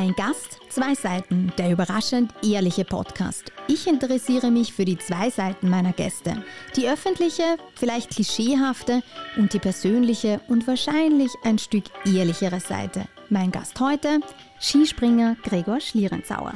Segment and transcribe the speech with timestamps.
[0.00, 3.52] Ein Gast, zwei Seiten, der überraschend ehrliche Podcast.
[3.68, 6.42] Ich interessiere mich für die zwei Seiten meiner Gäste.
[6.74, 9.02] Die öffentliche, vielleicht klischeehafte
[9.36, 13.04] und die persönliche und wahrscheinlich ein Stück ehrlichere Seite.
[13.28, 14.20] Mein Gast heute,
[14.58, 16.54] Skispringer Gregor Schlierenzauer.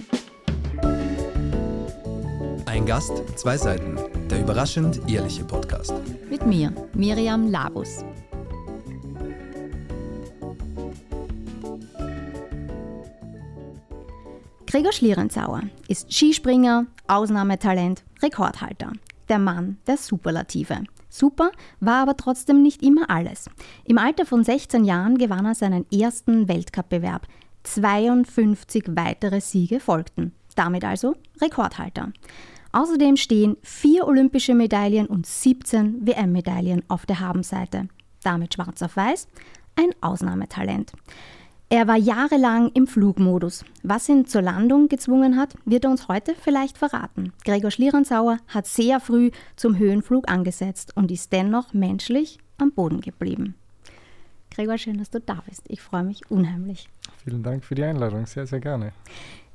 [2.64, 3.99] Ein Gast, zwei Seiten,
[4.31, 5.93] der überraschend ehrliche Podcast.
[6.31, 8.07] Mit mir, Miriam Labus.
[14.75, 18.91] Gregor Schlierenzauer ist Skispringer, Ausnahmetalent, Rekordhalter.
[19.29, 20.83] Der Mann der Superlative.
[21.09, 23.49] Super war aber trotzdem nicht immer alles.
[23.85, 27.29] Im Alter von 16 Jahren gewann er seinen ersten Weltcup-Bewerb.
[27.63, 30.33] 52 weitere Siege folgten.
[30.57, 32.12] Damit also Rekordhalter.
[32.72, 37.86] Außerdem stehen vier olympische Medaillen und 17 WM-Medaillen auf der Habenseite.
[38.25, 39.28] Damit schwarz auf weiß,
[39.77, 40.91] ein Ausnahmetalent.
[41.70, 43.64] Er war jahrelang im Flugmodus.
[43.82, 47.32] Was ihn zur Landung gezwungen hat, wird er uns heute vielleicht verraten.
[47.44, 53.54] Gregor Schlierenzauer hat sehr früh zum Höhenflug angesetzt und ist dennoch menschlich am Boden geblieben.
[54.50, 55.62] Gregor, schön, dass du da bist.
[55.68, 56.88] Ich freue mich unheimlich.
[57.24, 58.92] Vielen Dank für die Einladung, sehr, sehr gerne.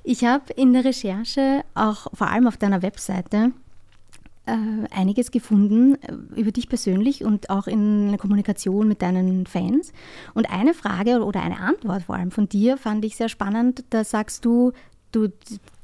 [0.04, 3.52] Ich habe in der Recherche, auch vor allem auf deiner Webseite,
[4.92, 9.92] einiges gefunden äh, über dich persönlich und auch in der Kommunikation mit deinen Fans.
[10.34, 13.84] Und eine Frage oder eine Antwort vor allem von dir fand ich sehr spannend.
[13.90, 14.72] Da sagst du,
[15.12, 15.30] du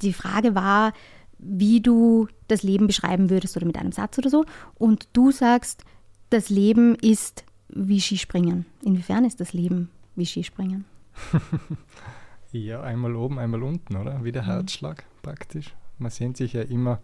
[0.02, 0.94] die Frage war,
[1.38, 4.46] wie du das Leben beschreiben würdest oder mit einem Satz oder so.
[4.76, 5.84] Und du sagst,
[6.30, 8.66] das Leben ist wie Skispringen.
[8.84, 10.86] Inwiefern ist das Leben wie Skispringen?
[12.52, 14.24] ja, einmal oben, einmal unten, oder?
[14.24, 14.48] Wie der mhm.
[14.48, 15.74] Herzschlag praktisch.
[15.98, 17.00] Man sehnt sich ja immer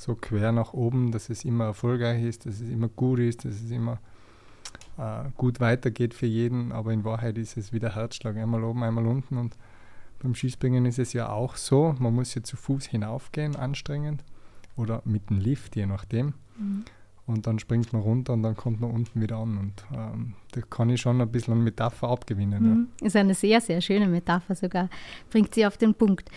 [0.00, 3.54] so quer nach oben, dass es immer erfolgreich ist, dass es immer gut ist, dass
[3.54, 3.98] es immer
[4.96, 8.82] äh, gut weitergeht für jeden, aber in Wahrheit ist es wie der Herzschlag, einmal oben,
[8.82, 9.56] einmal unten und
[10.20, 14.24] beim Skispringen ist es ja auch so, man muss ja zu Fuß hinaufgehen, anstrengend,
[14.76, 16.34] oder mit dem Lift, je nachdem.
[16.58, 16.84] Mhm.
[17.26, 19.56] Und dann springt man runter und dann kommt man unten wieder an.
[19.56, 22.62] Und ähm, da kann ich schon ein bisschen eine Metapher abgewinnen.
[22.62, 22.88] Mhm.
[23.00, 23.06] Ja.
[23.06, 24.88] Ist eine sehr, sehr schöne Metapher sogar.
[25.30, 26.30] Bringt sie auf den Punkt.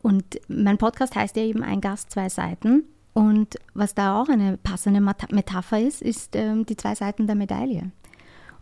[0.00, 2.84] Und mein Podcast heißt ja eben Ein Gast, zwei Seiten.
[3.14, 7.90] Und was da auch eine passende Metapher ist, ist ähm, die zwei Seiten der Medaille.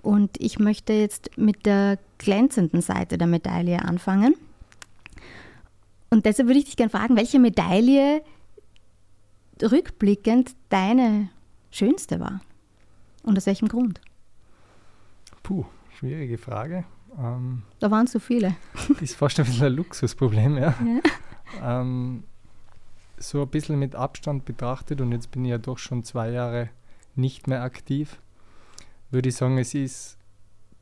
[0.03, 4.35] Und ich möchte jetzt mit der glänzenden Seite der Medaille anfangen.
[6.09, 8.23] Und deshalb würde ich dich gerne fragen, welche Medaille
[9.63, 11.29] rückblickend deine
[11.71, 12.41] schönste war?
[13.23, 14.01] Und aus welchem Grund?
[15.43, 15.65] Puh,
[15.99, 16.85] schwierige Frage.
[17.19, 18.57] Ähm, da waren so viele.
[19.01, 20.75] Ist fast ein bisschen ein Luxusproblem, ja.
[21.61, 21.81] ja.
[21.81, 22.25] Ähm,
[23.21, 26.71] so ein bisschen mit Abstand betrachtet und jetzt bin ich ja doch schon zwei Jahre
[27.15, 28.21] nicht mehr aktiv,
[29.11, 30.19] würde ich sagen, es ist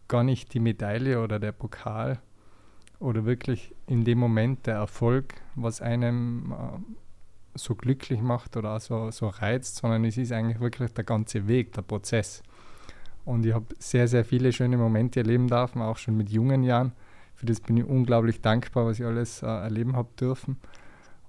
[0.07, 2.21] gar nicht die Medaille oder der Pokal
[3.01, 9.11] oder wirklich in dem Moment der Erfolg, was einem äh, so glücklich macht oder so,
[9.11, 12.43] so reizt, sondern es ist eigentlich wirklich der ganze Weg, der Prozess.
[13.25, 16.93] Und ich habe sehr, sehr viele schöne Momente erleben dürfen, auch schon mit jungen Jahren.
[17.35, 20.57] Für das bin ich unglaublich dankbar, was ich alles äh, erleben habe dürfen.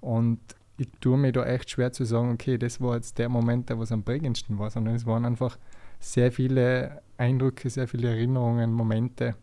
[0.00, 0.40] Und
[0.80, 3.78] ich tue mir da echt schwer zu sagen, okay, das war jetzt der Moment, der
[3.78, 5.58] was am prägendsten war, sondern es waren einfach
[5.98, 9.34] sehr viele Eindrücke, sehr viele Erinnerungen, Momente,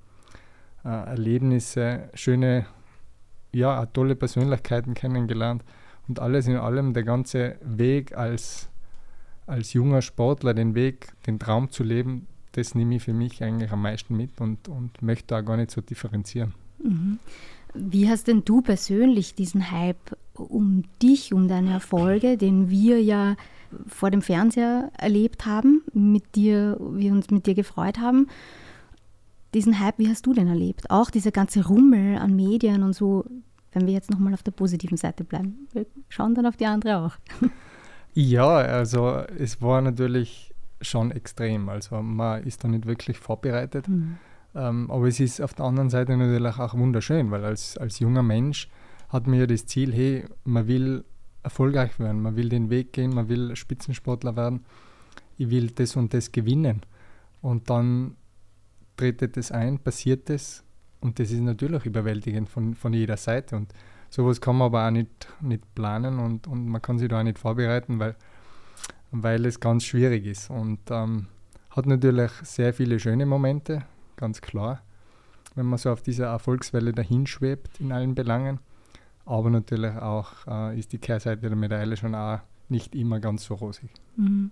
[0.84, 2.66] äh, Erlebnisse, schöne,
[3.54, 5.64] ja, tolle Persönlichkeiten kennengelernt
[6.08, 8.70] und alles in allem der ganze Weg als,
[9.46, 13.72] als junger Sportler, den Weg, den Traum zu leben, das nehme ich für mich eigentlich
[13.72, 16.56] am meisten mit und, und möchte da gar nicht so differenzieren.
[16.84, 17.20] Mhm.
[17.78, 23.36] Wie hast denn du persönlich diesen Hype um dich, um deine Erfolge, den wir ja
[23.88, 28.28] vor dem Fernseher erlebt haben, mit dir, wir uns mit dir gefreut haben,
[29.54, 30.90] diesen Hype, wie hast du den erlebt?
[30.90, 33.26] Auch dieser ganze Rummel an Medien und so,
[33.72, 35.68] wenn wir jetzt nochmal auf der positiven Seite bleiben.
[35.74, 37.16] Wir schauen dann auf die andere auch.
[38.20, 40.52] Ja, also es war natürlich
[40.82, 41.70] schon extrem.
[41.70, 43.88] Also man ist da nicht wirklich vorbereitet.
[43.88, 44.18] Mhm.
[44.58, 48.24] Ähm, aber es ist auf der anderen Seite natürlich auch wunderschön, weil als, als junger
[48.24, 48.68] Mensch
[49.10, 51.06] hat man ja das Ziel, hey, man will
[51.44, 54.66] erfolgreich werden, man will den Weg gehen, man will Spitzensportler werden,
[55.38, 56.82] ich will das und das gewinnen.
[57.42, 58.16] Und dann
[58.98, 60.64] tretet das ein, passiert das
[61.02, 63.56] und das ist natürlich überwältigend von, von jeder Seite.
[63.56, 63.72] Und
[64.10, 67.24] sowas kann man aber auch nicht, nicht planen und, und man kann sich da auch
[67.24, 68.16] nicht vorbereiten, weil,
[69.12, 70.50] weil es ganz schwierig ist.
[70.50, 71.28] Und ähm,
[71.70, 73.86] hat natürlich sehr viele schöne Momente,
[74.18, 74.82] ganz klar,
[75.56, 78.60] wenn man so auf dieser Erfolgswelle dahinschwebt in allen Belangen.
[79.26, 83.56] Aber natürlich auch äh, ist die Kehrseite der Medaille schon auch nicht immer ganz so
[83.56, 83.90] rosig.
[84.16, 84.52] Mhm.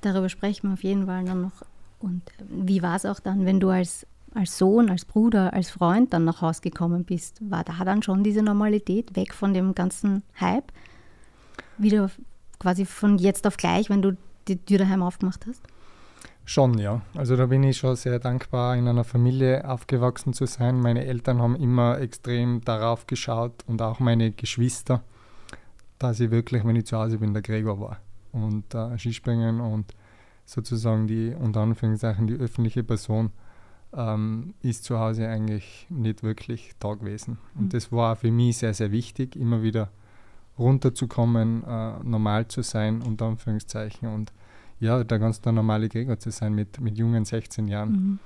[0.00, 1.62] Darüber sprechen wir auf jeden Fall dann noch.
[2.00, 5.70] Und äh, wie war es auch dann, wenn du als als Sohn, als Bruder, als
[5.70, 9.74] Freund dann nach Hause gekommen bist, war da dann schon diese Normalität weg von dem
[9.74, 10.72] ganzen Hype?
[11.78, 12.10] Wieder
[12.58, 14.16] quasi von jetzt auf gleich, wenn du
[14.48, 15.62] die Tür daheim aufgemacht hast?
[16.44, 17.00] Schon, ja.
[17.14, 20.80] Also da bin ich schon sehr dankbar, in einer Familie aufgewachsen zu sein.
[20.80, 25.02] Meine Eltern haben immer extrem darauf geschaut und auch meine Geschwister,
[25.98, 28.00] dass ich wirklich, wenn ich zu Hause bin, der Gregor war.
[28.32, 29.94] Und äh, Skispringen und
[30.44, 33.30] sozusagen die, unter Anführungszeichen, die öffentliche Person
[33.94, 37.38] ähm, ist zu Hause eigentlich nicht wirklich da gewesen.
[37.54, 37.68] Und mhm.
[37.70, 39.90] das war für mich sehr, sehr wichtig, immer wieder
[40.58, 44.08] runterzukommen, äh, normal zu sein, unter Anführungszeichen.
[44.08, 44.32] Und
[44.82, 47.90] ja, der ganz der normale Gregor zu sein mit, mit jungen 16 Jahren.
[47.90, 48.18] Mhm.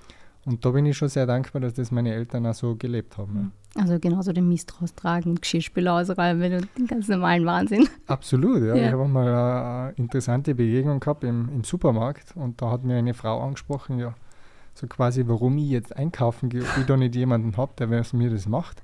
[0.47, 3.35] Und da bin ich schon sehr dankbar, dass das meine Eltern auch so gelebt haben.
[3.35, 3.53] Mhm.
[3.75, 7.87] Also genauso den Mistros tragen und Geschirrspüler ausräumen und den ganz normalen Wahnsinn.
[8.07, 8.75] Absolut, ja.
[8.75, 8.87] ja.
[8.87, 13.13] Ich habe mal eine interessante Begegnung gehabt im, im Supermarkt und da hat mir eine
[13.13, 14.15] Frau angesprochen, ja,
[14.73, 18.31] so quasi, warum ich jetzt einkaufen gehe, ob ich da nicht jemanden habe, der mir
[18.31, 18.83] das macht.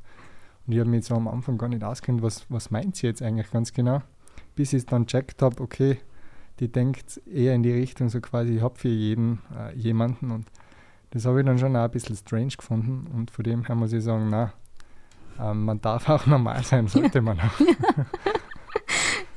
[0.66, 3.22] Und ich habe mich so am Anfang gar nicht auskennt, was, was meint sie jetzt
[3.22, 4.02] eigentlich ganz genau,
[4.56, 5.98] bis ich es dann checkt habe, okay,
[6.60, 10.30] die denkt eher in die Richtung, so quasi, ich habe für jeden äh, jemanden.
[10.30, 10.46] Und
[11.10, 13.06] das habe ich dann schon auch ein bisschen strange gefunden.
[13.14, 14.52] Und von dem her muss ich sagen, na,
[15.40, 17.60] ähm, man darf auch normal sein, sollte man auch.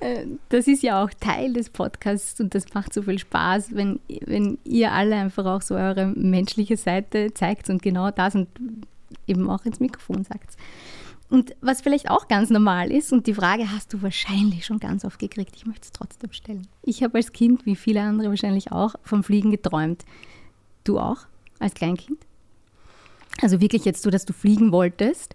[0.02, 4.00] Äh, das ist ja auch Teil des Podcasts und das macht so viel Spaß, wenn,
[4.26, 8.50] wenn ihr alle einfach auch so eure menschliche Seite zeigt und genau das und
[9.26, 10.58] eben auch ins Mikrofon sagt.
[11.30, 15.04] Und was vielleicht auch ganz normal ist, und die Frage hast du wahrscheinlich schon ganz
[15.06, 16.68] oft gekriegt, ich möchte es trotzdem stellen.
[16.84, 20.06] Ich habe als Kind, wie viele andere wahrscheinlich auch, vom Fliegen geträumt.
[20.84, 21.26] Du auch,
[21.60, 22.20] als Kleinkind?
[23.42, 25.34] Also wirklich jetzt so, dass du fliegen wolltest,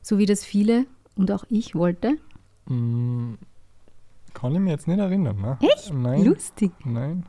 [0.00, 0.86] so wie das viele
[1.16, 2.18] und auch ich wollte?
[2.66, 3.34] Mm,
[4.32, 5.40] kann ich mich jetzt nicht erinnern.
[5.40, 5.58] Ne?
[5.60, 5.92] Echt?
[5.92, 6.24] Nein.
[6.24, 6.72] Lustig.
[6.84, 7.26] Nein.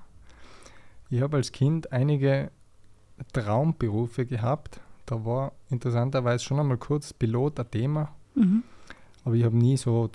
[1.09, 2.51] Ich habe als Kind einige
[3.33, 8.15] Traumberufe gehabt, da war interessanterweise schon einmal kurz Pilot ein Thema.
[8.35, 8.63] Mhm.
[9.25, 10.09] Aber ich habe nie so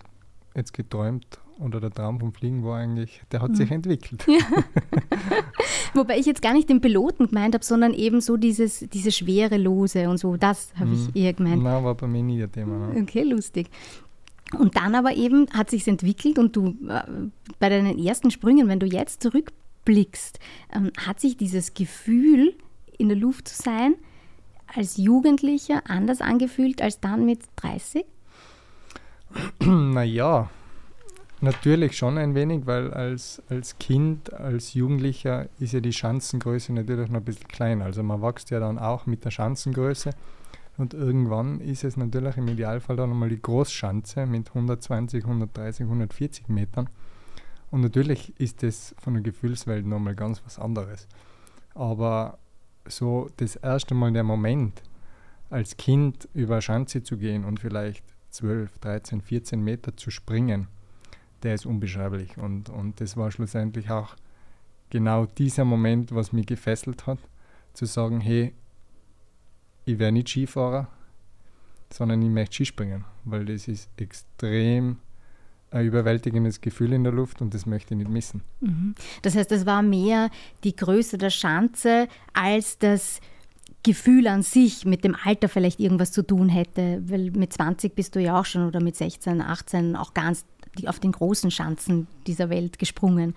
[0.55, 3.55] jetzt geträumt oder der Traum vom Fliegen war eigentlich, der hat mhm.
[3.56, 4.25] sich entwickelt.
[4.26, 4.38] Ja.
[5.94, 10.08] Wobei ich jetzt gar nicht den Piloten gemeint habe, sondern eben so dieses, diese Schwerelose
[10.08, 11.08] und so, das habe mhm.
[11.14, 11.62] ich eher gemeint.
[11.62, 12.88] Nein, war bei mir nie ein Thema.
[12.88, 13.02] Ne?
[13.02, 13.69] Okay, lustig.
[14.56, 17.02] Und dann aber eben hat sich entwickelt und du äh,
[17.58, 20.38] bei deinen ersten Sprüngen, wenn du jetzt zurückblickst,
[20.73, 22.55] ähm, hat sich dieses Gefühl,
[22.96, 23.94] in der Luft zu sein,
[24.75, 28.05] als Jugendlicher anders angefühlt als dann mit 30?
[29.61, 30.49] Naja,
[31.41, 37.11] natürlich schon ein wenig, weil als, als Kind, als Jugendlicher ist ja die Schanzengröße natürlich
[37.11, 37.85] noch ein bisschen kleiner.
[37.85, 40.11] Also man wächst ja dann auch mit der Schanzengröße.
[40.76, 46.49] Und irgendwann ist es natürlich im Idealfall dann nochmal die Großschanze mit 120, 130, 140
[46.49, 46.88] Metern.
[47.70, 51.09] Und natürlich ist das von der Gefühlswelt nochmal ganz was anderes.
[51.75, 52.38] Aber
[52.88, 54.82] so das erste Mal der Moment,
[55.50, 60.69] als Kind über Schanze zu gehen und vielleicht 12, 13, 14 Meter zu springen,
[61.43, 62.37] der ist unbeschreiblich.
[62.37, 64.17] Und, und das war schlussendlich auch
[64.90, 67.19] genau dieser Moment, was mich gefesselt hat,
[67.73, 68.52] zu sagen, hey,
[69.84, 70.88] ich werde nicht Skifahrer,
[71.91, 74.99] sondern ich möchte Skispringen, weil das ist extrem
[75.70, 78.43] ein überwältigendes Gefühl in der Luft und das möchte ich nicht missen.
[78.61, 78.94] Mhm.
[79.23, 80.31] Das heißt, es war mehr
[80.65, 83.20] die Größe der Schanze als das
[83.82, 88.17] Gefühl an sich mit dem Alter vielleicht irgendwas zu tun hätte, weil mit 20 bist
[88.17, 90.44] du ja auch schon oder mit 16, 18 auch ganz
[90.87, 93.34] auf den großen Schanzen dieser Welt gesprungen.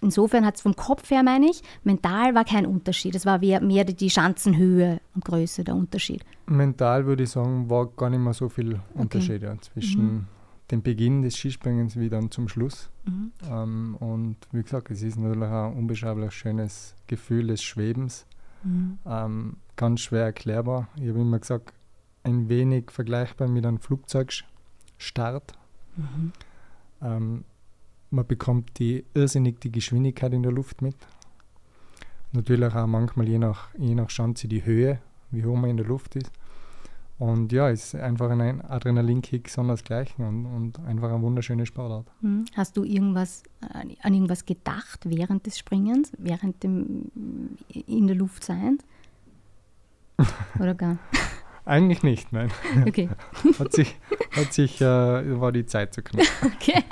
[0.00, 3.14] Insofern hat es vom Kopf her, meine ich, mental war kein Unterschied.
[3.14, 6.24] Es war mehr die Schanzenhöhe und Größe der Unterschied.
[6.46, 9.54] Mental würde ich sagen, war gar nicht mehr so viel Unterschied okay.
[9.54, 10.26] ja, zwischen mhm
[10.70, 12.90] den Beginn des Skispringens wie dann zum Schluss.
[13.04, 13.32] Mhm.
[13.48, 18.26] Ähm, und wie gesagt, es ist natürlich ein unbeschreiblich schönes Gefühl des Schwebens.
[18.62, 18.98] Mhm.
[19.06, 20.88] Ähm, ganz schwer erklärbar.
[20.96, 21.72] Ich habe immer gesagt,
[22.22, 25.52] ein wenig vergleichbar mit einem Flugzeugstart.
[25.96, 26.32] Mhm.
[27.02, 27.44] Ähm,
[28.10, 30.96] man bekommt die irrsinnig die Geschwindigkeit in der Luft mit.
[32.32, 35.86] Natürlich auch manchmal je nach, je nach Schanze die Höhe, wie hoch man in der
[35.86, 36.30] Luft ist.
[37.18, 42.06] Und ja, ist einfach ein Adrenalinkick sondersgleichen und, und einfach eine wunderschöne Sportart.
[42.20, 42.44] Hm.
[42.56, 47.10] Hast du irgendwas an irgendwas gedacht während des Springens, während dem
[47.68, 48.78] in der Luft sein?
[50.58, 50.98] Oder gar?
[51.64, 52.50] Eigentlich nicht, nein.
[52.86, 53.08] Okay.
[53.58, 53.96] hat sich,
[54.36, 56.26] hat sich äh, war die Zeit zu knapp.
[56.44, 56.84] Okay.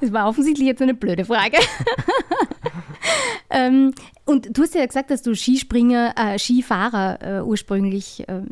[0.00, 1.58] Das war offensichtlich jetzt eine blöde Frage.
[3.50, 3.92] Ähm,
[4.24, 8.42] und du hast ja gesagt, dass du Skispringer, äh, Skifahrer äh, ursprünglich äh,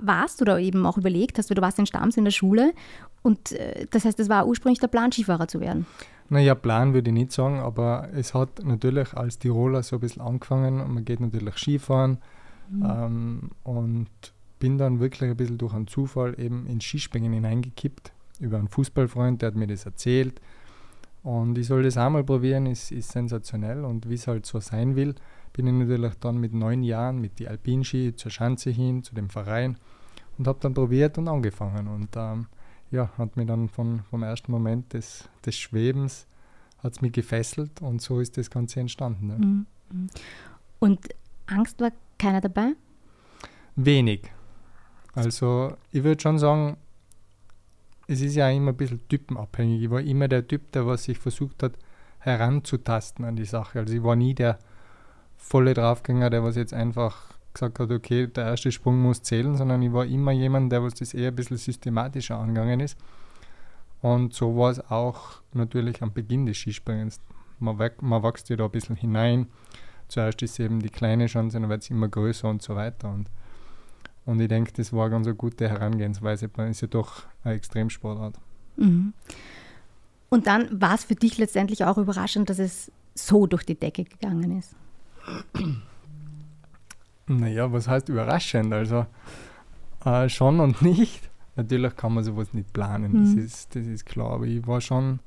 [0.00, 2.72] warst oder eben auch überlegt hast, weil du warst in Stams in der Schule.
[3.22, 5.86] Und äh, das heißt, es war ursprünglich der Plan, Skifahrer zu werden.
[6.28, 10.22] Naja, Plan würde ich nicht sagen, aber es hat natürlich als Tiroler so ein bisschen
[10.22, 10.94] angefangen.
[10.94, 12.18] Man geht natürlich Skifahren,
[12.72, 12.86] Mhm.
[12.88, 14.08] Ähm, und
[14.58, 18.12] bin dann wirklich ein bisschen durch einen Zufall eben ins Skispringen hineingekippt.
[18.40, 20.40] Über einen Fußballfreund, der hat mir das erzählt.
[21.22, 23.84] Und ich soll das einmal probieren, ist, ist sensationell.
[23.84, 25.14] Und wie es halt so sein will,
[25.52, 29.30] bin ich natürlich dann mit neun Jahren mit die Alpinski zur Schanze hin, zu dem
[29.30, 29.76] Verein
[30.38, 31.86] und habe dann probiert und angefangen.
[31.88, 32.46] Und ähm,
[32.90, 36.26] ja, hat mir dann von, vom ersten Moment des, des Schwebens
[36.82, 39.66] hat es mich gefesselt und so ist das Ganze entstanden.
[39.90, 40.08] Mhm.
[40.80, 41.08] Und
[41.46, 42.72] Angst war keiner dabei?
[43.76, 44.30] Wenig.
[45.14, 46.76] Also ich würde schon sagen,
[48.12, 49.82] es ist ja immer ein bisschen typenabhängig.
[49.82, 51.72] Ich war immer der Typ, der was sich versucht hat,
[52.18, 53.80] heranzutasten an die Sache.
[53.80, 54.58] Also ich war nie der
[55.36, 59.82] volle Draufgänger, der was jetzt einfach gesagt hat, okay, der erste Sprung muss zählen, sondern
[59.82, 62.98] ich war immer jemand, der was das eher ein bisschen systematischer angegangen ist.
[64.00, 67.20] Und so war es auch natürlich am Beginn des Skispringens.
[67.58, 69.46] Man, man wächst ja da ein bisschen hinein.
[70.08, 73.10] Zuerst ist eben die kleine Chance, dann wird es immer größer und so weiter.
[73.10, 73.30] Und,
[74.24, 76.48] und ich denke, das war ganz eine gute Herangehensweise.
[76.56, 78.38] Man ist ja doch eine Extremsportart.
[78.76, 79.12] Mhm.
[80.28, 84.04] Und dann war es für dich letztendlich auch überraschend, dass es so durch die Decke
[84.04, 84.74] gegangen ist.
[87.26, 88.72] Naja, was heißt überraschend?
[88.72, 89.06] Also
[90.04, 91.30] äh, schon und nicht.
[91.54, 93.24] Natürlich kann man sowas nicht planen, mhm.
[93.24, 94.30] das, ist, das ist klar.
[94.30, 95.20] Aber ich war schon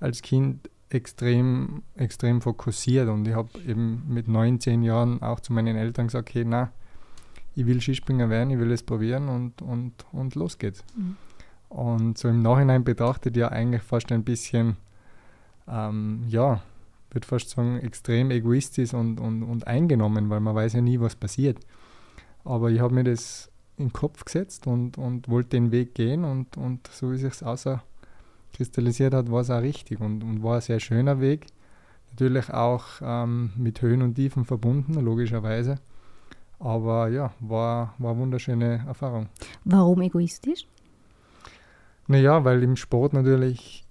[0.00, 5.76] als Kind extrem, extrem fokussiert und ich habe eben mit 19 Jahren auch zu meinen
[5.76, 6.70] Eltern gesagt, okay, na,
[7.56, 10.84] ich will Skispringer werden, ich will es probieren und, und, und los geht's.
[10.94, 11.16] Mhm.
[11.68, 14.76] Und so im Nachhinein betrachtet ja eigentlich fast ein bisschen,
[15.66, 16.60] ähm, ja,
[17.10, 21.16] würde fast sagen, extrem egoistisch und, und, und eingenommen, weil man weiß ja nie, was
[21.16, 21.58] passiert.
[22.44, 26.24] Aber ich habe mir das in den Kopf gesetzt und, und wollte den Weg gehen
[26.24, 27.82] und, und so wie sich es außer
[28.52, 31.46] kristallisiert hat, war es auch richtig und, und war ein sehr schöner Weg.
[32.10, 35.78] Natürlich auch ähm, mit Höhen und Tiefen verbunden, logischerweise.
[36.58, 39.28] Aber ja, war, war eine wunderschöne Erfahrung.
[39.64, 40.66] Warum egoistisch?
[42.06, 43.84] Naja, weil im Sport natürlich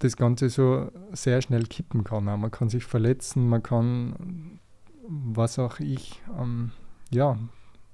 [0.00, 2.24] das Ganze so sehr schnell kippen kann.
[2.24, 4.58] Man kann sich verletzen, man kann,
[5.06, 6.72] was auch ich, ähm,
[7.10, 7.38] ja,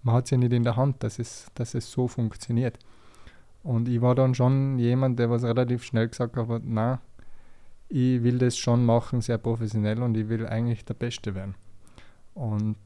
[0.03, 2.79] man hat es ja nicht in der Hand, dass es, dass es so funktioniert.
[3.63, 7.01] Und ich war dann schon jemand, der was relativ schnell gesagt hat, na,
[7.89, 11.55] ich will das schon machen, sehr professionell und ich will eigentlich der Beste werden.
[12.35, 12.77] Und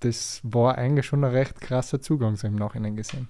[0.00, 3.28] das war eigentlich schon ein recht krasser Zugang so im Nachhinein gesehen.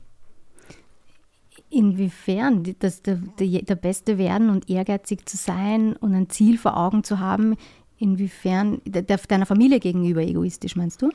[1.70, 6.76] Inwiefern, dass der, der, der Beste werden und ehrgeizig zu sein und ein Ziel vor
[6.76, 7.56] Augen zu haben,
[7.98, 11.10] inwiefern der, deiner Familie gegenüber egoistisch, meinst du?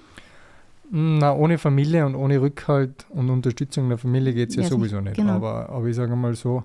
[0.89, 4.99] Na, ohne Familie und ohne Rückhalt und Unterstützung der Familie geht es ja, ja, sowieso
[4.99, 5.15] nicht.
[5.15, 5.33] Genau.
[5.33, 6.63] Aber, aber ich sage mal so,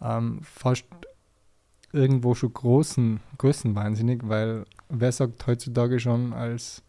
[0.00, 0.84] ähm, fast
[1.92, 6.82] irgendwo schon großen, größenwahnsinnig, weil wer sagt heutzutage schon als,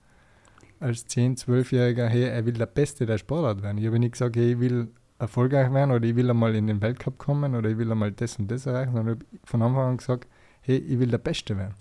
[0.83, 3.77] als 10-, 12-Jähriger, hey, er will der Beste der Sportart werden.
[3.77, 6.81] Ich habe nicht gesagt, hey, ich will erfolgreich werden oder ich will einmal in den
[6.81, 9.85] Weltcup kommen oder ich will einmal das und das erreichen, sondern ich habe von Anfang
[9.85, 10.27] an gesagt,
[10.61, 11.75] hey, ich will der Beste werden.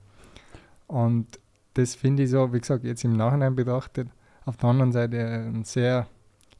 [0.86, 1.40] Und
[1.74, 4.08] das finde ich so, wie gesagt, jetzt im Nachhinein betrachtet,
[4.44, 6.06] auf der anderen Seite einen sehr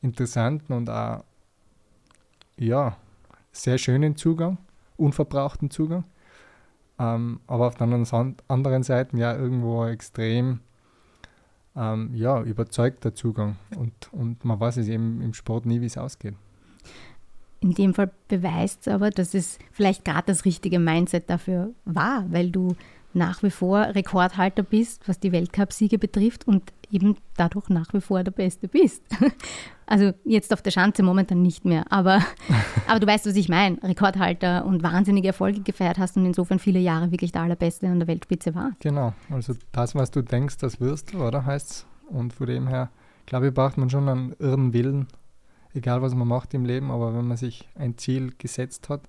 [0.01, 1.23] interessanten und auch
[2.57, 2.97] ja,
[3.53, 4.59] sehr schönen Zugang,
[4.97, 6.05] unverbrauchten Zugang.
[6.99, 10.61] Ähm, aber auf der anderen, anderen Seite ja irgendwo extrem
[11.77, 13.57] ähm, ja, überzeugter Zugang.
[13.77, 16.35] Und, und man weiß es eben im Sport nie, wie es ausgeht.
[17.61, 22.27] In dem Fall beweist es aber, dass es vielleicht gerade das richtige Mindset dafür war,
[22.31, 22.75] weil du
[23.15, 28.23] nach wie vor Rekordhalter bist, was die Weltcupsiege betrifft und eben dadurch nach wie vor
[28.23, 29.03] der Beste bist.
[29.85, 32.23] Also jetzt auf der Schanze momentan nicht mehr, aber,
[32.87, 33.77] aber du weißt, was ich meine.
[33.83, 38.09] Rekordhalter und wahnsinnige Erfolge gefeiert hast und insofern viele Jahre wirklich der Allerbeste an der
[38.09, 38.81] Weltspitze warst.
[38.81, 41.87] Genau, also das, was du denkst, das wirst du, oder heißt es?
[42.09, 42.89] Und von dem her,
[43.27, 45.09] glaube ich, braucht man schon einen irren Willen,
[45.75, 49.03] egal was man macht im Leben, aber wenn man sich ein Ziel gesetzt hat,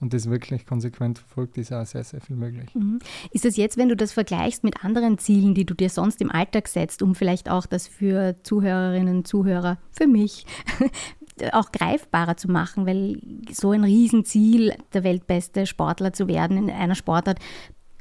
[0.00, 2.72] und das wirklich konsequent verfolgt, ist auch sehr, sehr viel möglich.
[2.74, 3.00] Mhm.
[3.32, 6.30] Ist das jetzt, wenn du das vergleichst mit anderen Zielen, die du dir sonst im
[6.30, 10.46] Alltag setzt, um vielleicht auch das für Zuhörerinnen Zuhörer, für mich,
[11.52, 16.94] auch greifbarer zu machen, weil so ein Riesenziel, der weltbeste Sportler zu werden in einer
[16.94, 17.38] Sportart,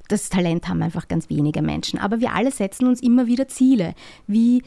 [0.07, 1.99] das Talent haben einfach ganz wenige Menschen.
[1.99, 3.93] Aber wir alle setzen uns immer wieder Ziele.
[4.25, 4.63] Wie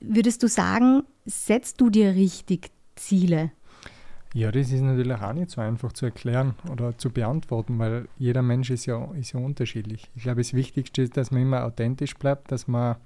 [0.00, 3.50] würdest du sagen, setzt du dir richtig Ziele?
[4.36, 8.42] Ja, das ist natürlich auch nicht so einfach zu erklären oder zu beantworten, weil jeder
[8.42, 10.10] Mensch ist ja, ist ja unterschiedlich.
[10.14, 12.96] Ich glaube, das Wichtigste ist, dass man immer authentisch bleibt, dass man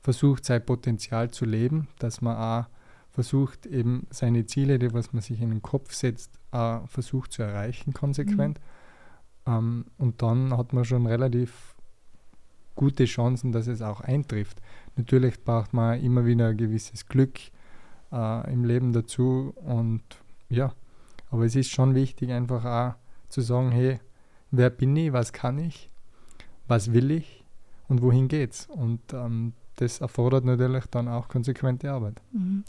[0.00, 2.66] versucht, sein Potenzial zu leben, dass man auch
[3.10, 7.42] versucht, eben seine Ziele, die was man sich in den Kopf setzt, auch versucht zu
[7.42, 8.60] erreichen, konsequent.
[9.46, 9.52] Mhm.
[9.52, 11.74] Ähm, und dann hat man schon relativ
[12.76, 14.62] gute Chancen, dass es auch eintrifft.
[14.94, 17.40] Natürlich braucht man immer wieder ein gewisses Glück
[18.12, 20.04] äh, im Leben dazu und
[20.50, 20.74] ja,
[21.30, 22.94] aber es ist schon wichtig, einfach auch
[23.28, 24.00] zu sagen, hey,
[24.50, 25.88] wer bin ich, was kann ich,
[26.68, 27.44] was will ich
[27.88, 28.66] und wohin geht's?
[28.68, 32.20] Und ähm, das erfordert natürlich dann auch konsequente Arbeit.
[32.32, 32.64] Mhm.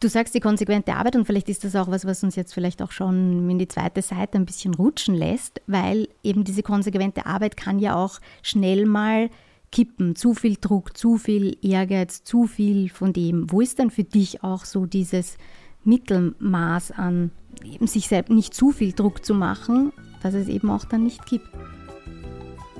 [0.00, 2.80] Du sagst die konsequente Arbeit und vielleicht ist das auch was, was uns jetzt vielleicht
[2.80, 7.58] auch schon in die zweite Seite ein bisschen rutschen lässt, weil eben diese konsequente Arbeit
[7.58, 9.28] kann ja auch schnell mal
[9.70, 10.16] kippen.
[10.16, 13.52] Zu viel Druck, zu viel Ehrgeiz, zu viel von dem.
[13.52, 15.36] Wo ist denn für dich auch so dieses
[15.84, 17.30] Mittelmaß an,
[17.64, 21.24] eben sich selbst nicht zu viel Druck zu machen, dass es eben auch dann nicht
[21.26, 21.48] kippt?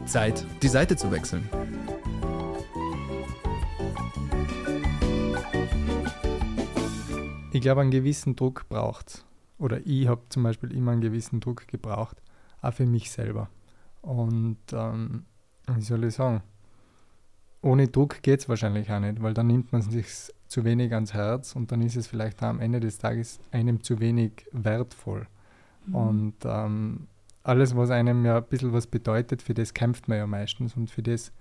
[0.07, 1.49] Zeit, die Seite zu wechseln.
[7.52, 9.25] Ich glaube, einen gewissen Druck braucht es.
[9.59, 12.16] Oder ich habe zum Beispiel immer einen gewissen Druck gebraucht,
[12.62, 13.50] auch für mich selber.
[14.00, 15.25] Und ähm,
[15.69, 16.42] wie soll ich sagen,
[17.61, 20.07] ohne Druck geht es wahrscheinlich auch nicht, weil dann nimmt man sich
[20.50, 24.00] zu wenig ans Herz und dann ist es vielleicht am Ende des Tages einem zu
[24.00, 25.28] wenig wertvoll.
[25.87, 25.95] Mhm.
[25.95, 27.07] Und ähm,
[27.45, 30.90] alles, was einem ja ein bisschen was bedeutet, für das kämpft man ja meistens und
[30.90, 31.33] für das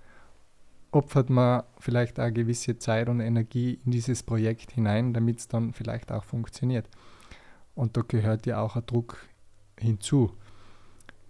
[0.92, 5.72] opfert man vielleicht auch gewisse Zeit und Energie in dieses Projekt hinein, damit es dann
[5.72, 6.88] vielleicht auch funktioniert.
[7.74, 9.26] Und da gehört ja auch ein Druck
[9.76, 10.36] hinzu.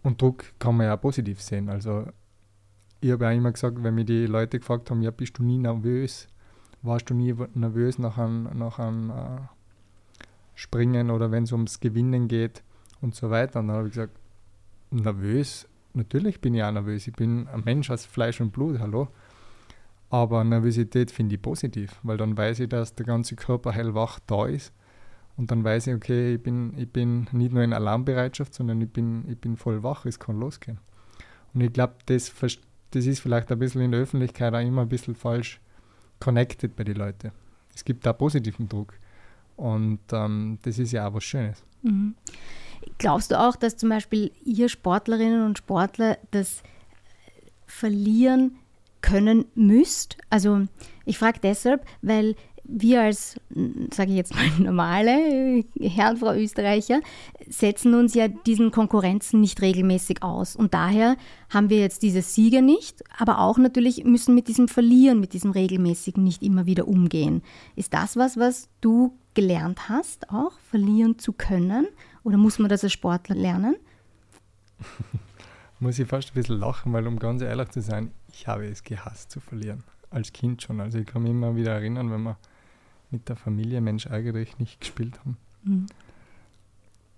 [0.03, 1.71] Und Druck kann man ja auch positiv sehen.
[1.71, 2.07] Also
[3.01, 5.59] ich habe ja immer gesagt, wenn mir die Leute gefragt haben, ja, bist du nie
[5.59, 6.29] nervös?
[6.83, 9.41] Warst du nie nervös nach einem, nach einem äh,
[10.55, 12.63] Springen oder wenn es ums Gewinnen geht
[13.01, 13.61] und so weiter?
[13.61, 14.19] Und dann habe ich gesagt,
[14.91, 17.07] nervös, natürlich bin ich auch nervös.
[17.07, 19.09] Ich bin ein Mensch aus Fleisch und Blut, hallo.
[20.09, 24.47] Aber Nervosität finde ich positiv, weil dann weiß ich, dass der ganze Körper hellwach da
[24.47, 24.73] ist.
[25.37, 28.91] Und dann weiß ich, okay, ich bin, ich bin nicht nur in Alarmbereitschaft, sondern ich
[28.91, 30.79] bin, ich bin voll wach, es kann losgehen.
[31.55, 32.33] Und ich glaube, das,
[32.91, 35.61] das ist vielleicht ein bisschen in der Öffentlichkeit auch immer ein bisschen falsch
[36.21, 37.33] connected bei den Leuten.
[37.75, 38.95] Es gibt da positiven Druck.
[39.57, 41.63] Und ähm, das ist ja auch was Schönes.
[41.83, 42.15] Mhm.
[42.99, 46.63] Glaubst du auch, dass zum Beispiel ihr Sportlerinnen und Sportler das
[47.67, 48.57] Verlieren
[49.03, 50.17] können müsst?
[50.31, 50.67] Also
[51.05, 52.37] ich frage deshalb, weil
[52.71, 53.41] wir als,
[53.93, 57.01] sage ich jetzt mal, normale Herren, Frau Österreicher,
[57.49, 60.57] setzen uns ja diesen Konkurrenzen nicht regelmäßig aus.
[60.57, 61.17] Und daher
[61.49, 65.51] haben wir jetzt diese Siege nicht, aber auch natürlich müssen mit diesem Verlieren, mit diesem
[65.51, 67.43] regelmäßigen nicht immer wieder umgehen.
[67.77, 71.87] Ist das was, was du gelernt hast, auch verlieren zu können?
[72.23, 73.77] Oder muss man das als Sportler lernen?
[75.81, 78.83] muss ich fast ein bisschen lachen, weil um ganz ehrlich zu sein, ich habe es
[78.83, 79.83] gehasst zu verlieren.
[80.11, 80.81] Als Kind schon.
[80.81, 82.37] Also ich kann mich immer wieder erinnern, wenn wir
[83.11, 85.37] mit der Familie Mensch eigentlich nicht gespielt haben.
[85.63, 85.87] Mhm.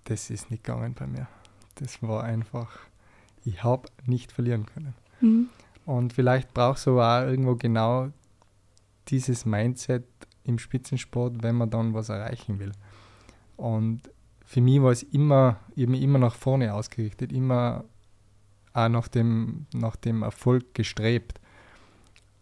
[0.05, 1.27] Das ist nicht gegangen bei mir.
[1.75, 2.79] Das war einfach,
[3.45, 4.93] ich habe nicht verlieren können.
[5.21, 5.49] Mhm.
[5.85, 8.09] Und vielleicht brauchst du auch irgendwo genau
[9.09, 10.05] dieses Mindset
[10.43, 12.71] im Spitzensport, wenn man dann was erreichen will.
[13.57, 14.01] Und
[14.45, 17.85] für mich war es immer, eben immer nach vorne ausgerichtet, immer
[18.73, 21.39] auch nach dem, nach dem Erfolg gestrebt.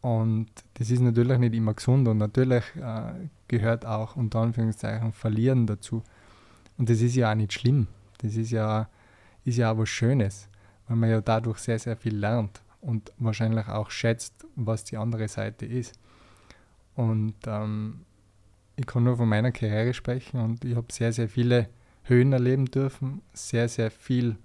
[0.01, 3.13] Und das ist natürlich nicht immer gesund und natürlich äh,
[3.47, 6.03] gehört auch unter Anführungszeichen Verlieren dazu.
[6.77, 7.87] Und das ist ja auch nicht schlimm.
[8.17, 8.89] Das ist ja,
[9.45, 10.49] ist ja auch was Schönes,
[10.87, 15.27] weil man ja dadurch sehr, sehr viel lernt und wahrscheinlich auch schätzt, was die andere
[15.27, 15.93] Seite ist.
[16.95, 18.01] Und ähm,
[18.75, 21.69] ich kann nur von meiner Karriere sprechen und ich habe sehr, sehr viele
[22.03, 24.37] Höhen erleben dürfen, sehr, sehr viel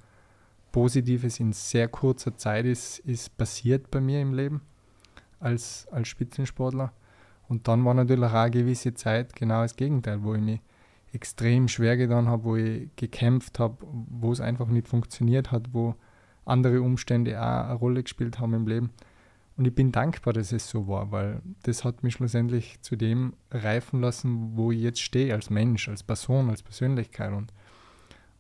[0.71, 4.61] Positives in sehr kurzer Zeit ist, ist passiert bei mir im Leben
[5.41, 6.93] als, als Spitzensportler.
[7.49, 10.61] Und dann war natürlich auch eine gewisse Zeit genau das Gegenteil, wo ich mich
[11.13, 15.95] extrem schwer getan habe, wo ich gekämpft habe, wo es einfach nicht funktioniert hat, wo
[16.45, 18.91] andere Umstände auch eine Rolle gespielt haben im Leben.
[19.57, 23.33] Und ich bin dankbar, dass es so war, weil das hat mich schlussendlich zu dem
[23.51, 27.33] reifen lassen, wo ich jetzt stehe, als Mensch, als Person, als Persönlichkeit.
[27.33, 27.55] Und,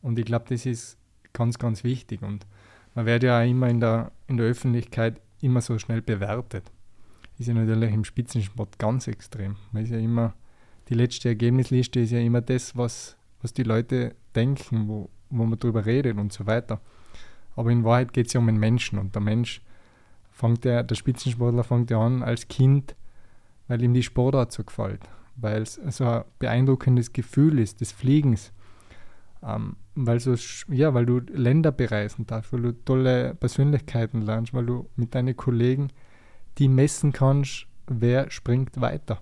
[0.02, 0.98] und ich glaube, das ist
[1.32, 2.22] ganz, ganz wichtig.
[2.22, 2.46] Und
[2.94, 6.70] man wird ja auch immer in der, in der Öffentlichkeit immer so schnell bewertet.
[7.38, 9.56] Ist ja natürlich im Spitzensport ganz extrem.
[9.72, 10.34] Man ist ja immer,
[10.88, 15.58] die letzte Ergebnisliste ist ja immer das, was, was die Leute denken, wo, wo man
[15.58, 16.80] darüber redet und so weiter.
[17.54, 19.60] Aber in Wahrheit geht es ja um den Menschen und der Mensch
[20.30, 22.94] fängt ja, der Spitzensportler fängt ja an als Kind,
[23.68, 25.00] weil ihm die Sportart so gefällt,
[25.36, 28.52] weil es so ein beeindruckendes Gefühl ist des Fliegens.
[29.42, 30.34] Ähm, weil, so,
[30.68, 35.36] ja, weil du Länder bereisen darfst, weil du tolle Persönlichkeiten lernst, weil du mit deinen
[35.36, 35.88] Kollegen
[36.58, 39.20] die messen kannst, wer springt weiter.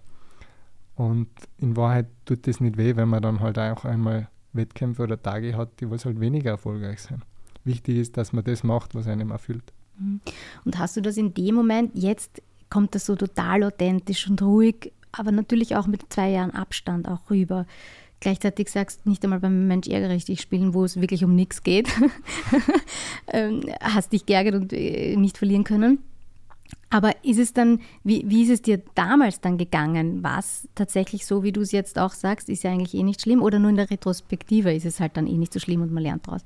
[0.97, 5.21] Und in Wahrheit tut das nicht weh, wenn man dann halt auch einmal Wettkämpfe oder
[5.21, 7.23] Tage hat, die was halt weniger erfolgreich sind.
[7.65, 9.73] Wichtig ist, dass man das macht, was einem erfüllt.
[9.99, 10.21] Mhm.
[10.65, 14.93] Und hast du das in dem Moment, jetzt kommt das so total authentisch und ruhig,
[15.13, 17.67] aber natürlich auch mit zwei Jahren Abstand auch rüber.
[18.21, 21.63] Gleichzeitig sagst nicht einmal beim Mensch ärgere ich dich spielen, wo es wirklich um nichts
[21.63, 21.89] geht.
[23.27, 25.99] Ähm, hast dich geärgert und äh, nicht verlieren können.
[26.95, 30.23] Aber ist es dann, wie, wie ist es dir damals dann gegangen?
[30.23, 33.21] War es tatsächlich so, wie du es jetzt auch sagst, ist ja eigentlich eh nicht
[33.21, 33.43] schlimm?
[33.43, 36.05] Oder nur in der Retrospektive ist es halt dann eh nicht so schlimm und man
[36.05, 36.43] lernt daraus?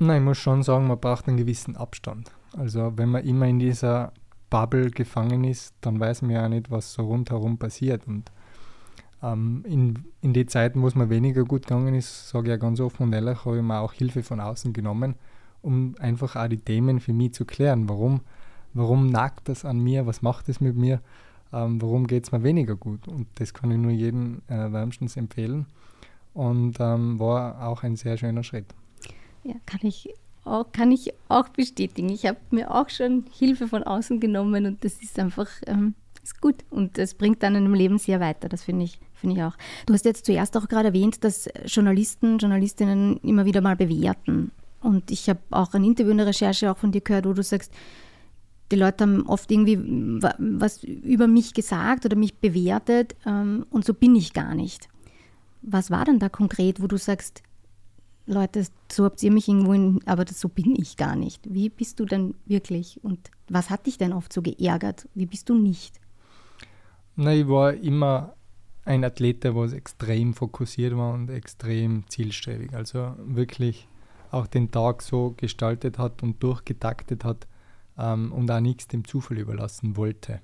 [0.00, 2.32] Nein, ich muss schon sagen, man braucht einen gewissen Abstand.
[2.56, 4.12] Also wenn man immer in dieser
[4.50, 8.08] Bubble gefangen ist, dann weiß man ja nicht, was so rundherum passiert.
[8.08, 8.32] Und
[9.22, 12.56] ähm, in, in die Zeiten, wo es mir weniger gut gegangen ist, sage ich ja
[12.56, 15.14] ganz offen und ehrlich, habe ich mir auch Hilfe von außen genommen,
[15.62, 17.88] um einfach auch die Themen für mich zu klären.
[17.88, 18.22] Warum,
[18.76, 20.06] warum nagt das an mir?
[20.06, 21.00] Was macht es mit mir?
[21.52, 23.08] Ähm, warum geht es mir weniger gut?
[23.08, 25.66] Und das kann ich nur jedem äh, wärmstens empfehlen.
[26.34, 28.66] Und ähm, war auch ein sehr schöner Schritt.
[29.44, 30.10] Ja, kann ich
[30.44, 32.08] auch, kann ich auch bestätigen.
[32.10, 35.94] Ich habe mir auch schon Hilfe von außen genommen und das ist einfach ähm,
[36.26, 38.48] ist gut und es bringt dann in einem Leben sehr weiter.
[38.48, 39.56] Das finde ich, finde ich auch.
[39.86, 44.50] Du hast jetzt zuerst auch gerade erwähnt, dass Journalisten, Journalistinnen immer wieder mal bewerten.
[44.80, 47.42] Und ich habe auch ein Interview in der Recherche auch von dir gehört, wo du
[47.42, 47.72] sagst,
[48.70, 49.78] die Leute haben oft irgendwie
[50.38, 54.88] was über mich gesagt oder mich bewertet ähm, und so bin ich gar nicht.
[55.62, 57.42] Was war denn da konkret, wo du sagst,
[58.26, 61.42] Leute, so habt ihr mich irgendwo in, aber das, so bin ich gar nicht.
[61.48, 65.08] Wie bist du denn wirklich und was hat dich denn oft so geärgert?
[65.14, 66.00] Wie bist du nicht?
[67.14, 68.34] Na, ich war immer
[68.84, 72.74] ein Athlet, der extrem fokussiert war und extrem zielstrebig.
[72.74, 73.88] Also wirklich
[74.32, 77.46] auch den Tag so gestaltet hat und durchgetaktet hat
[77.98, 80.40] ähm, und auch nichts dem Zufall überlassen wollte.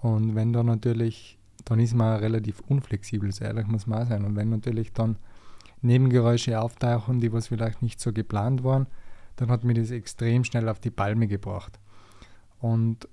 [0.00, 4.24] Und wenn da natürlich, dann ist man relativ unflexibel, so ehrlich muss man auch sein.
[4.24, 5.16] Und wenn natürlich dann
[5.80, 8.86] Nebengeräusche auftauchen, die was vielleicht nicht so geplant waren,
[9.36, 11.78] dann hat mir das extrem schnell auf die Palme gebracht.
[12.60, 13.08] Und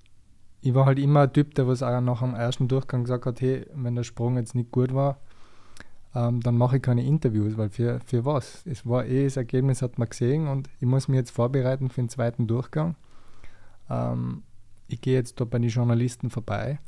[0.62, 3.41] ich war halt immer ein Typ, der was auch nach dem ersten Durchgang gesagt hat,
[3.41, 5.19] hey, wenn der Sprung jetzt nicht gut war,
[6.13, 8.63] ähm, dann mache ich keine Interviews, weil für, für was?
[8.65, 12.02] Es war eh, das Ergebnis hat man gesehen und ich muss mich jetzt vorbereiten für
[12.02, 12.95] den zweiten Durchgang.
[13.89, 14.43] Ähm,
[14.88, 16.80] ich gehe jetzt da bei den Journalisten vorbei,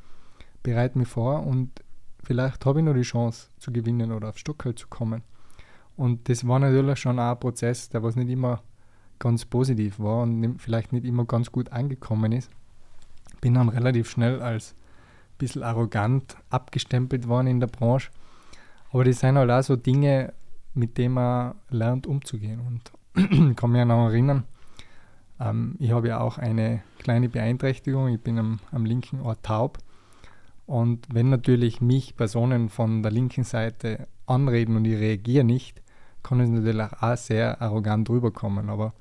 [0.64, 1.84] bereite mich vor und
[2.24, 5.24] vielleicht habe ich noch die Chance zu gewinnen oder auf Stockholm zu kommen.
[5.96, 8.64] Und das war natürlich schon auch ein Prozess, der was nicht immer
[9.20, 12.50] ganz positiv war und vielleicht nicht immer ganz gut angekommen ist.
[13.40, 18.10] Bin dann relativ schnell als ein bisschen arrogant abgestempelt worden in der Branche.
[18.92, 20.34] Aber das sind halt auch so Dinge,
[20.74, 22.62] mit denen man lernt umzugehen.
[22.62, 22.92] Und
[23.50, 24.46] ich kann mich noch erinnern,
[25.42, 28.10] ähm, ich habe ja auch eine kleine Beeinträchtigung.
[28.10, 29.80] Ich bin am, am linken Ohr taub.
[30.66, 35.82] Und wenn natürlich mich Personen von der linken Seite anreden und ich reagiere nicht,
[36.24, 38.94] kann es natürlich auch sehr arrogant rüberkommen, aber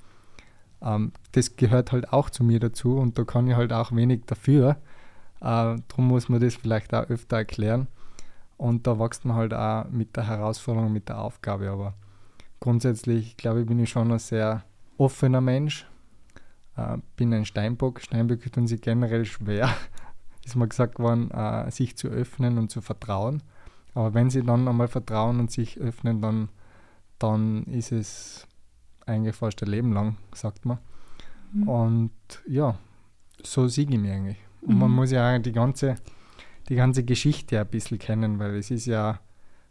[0.83, 4.22] ähm, das gehört halt auch zu mir dazu und da kann ich halt auch wenig
[4.26, 4.79] dafür.
[5.40, 7.87] Äh, darum muss man das vielleicht auch öfter erklären
[8.57, 11.94] und da wächst man halt auch mit der Herausforderung, mit der Aufgabe, aber
[12.59, 14.64] grundsätzlich glaube ich, bin ich schon ein sehr
[14.96, 15.87] offener Mensch,
[16.77, 18.01] äh, bin ein Steinbock.
[18.01, 19.75] Steinböcke tun sich generell schwer,
[20.45, 23.43] ist mir gesagt worden, äh, sich zu öffnen und zu vertrauen.
[23.95, 26.49] Aber wenn sie dann einmal vertrauen und sich öffnen, dann
[27.21, 28.49] dann ist es
[29.07, 30.79] eigentlich fast ein Leben lang, sagt man.
[31.53, 31.69] Mhm.
[31.69, 32.13] Und
[32.49, 32.77] ja,
[33.43, 34.39] so siege ich mich eigentlich.
[34.63, 34.81] Und mhm.
[34.81, 35.97] man muss ja die ganze,
[36.69, 39.21] die ganze Geschichte ein bisschen kennen, weil es ist ja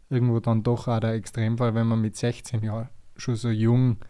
[0.08, 4.09] irgendwo dann doch auch der Extremfall, wenn man mit 16 Jahren schon so jung äh,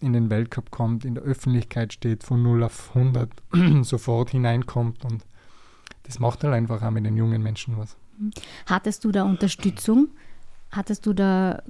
[0.00, 3.30] in den Weltcup kommt, in der Öffentlichkeit steht, von 0 auf 100
[3.82, 5.24] sofort hineinkommt und
[6.02, 7.96] das macht halt einfach auch mit den jungen Menschen was.
[8.18, 8.30] Mhm.
[8.66, 10.08] Hattest du da Unterstützung?
[10.70, 11.62] Hattest du da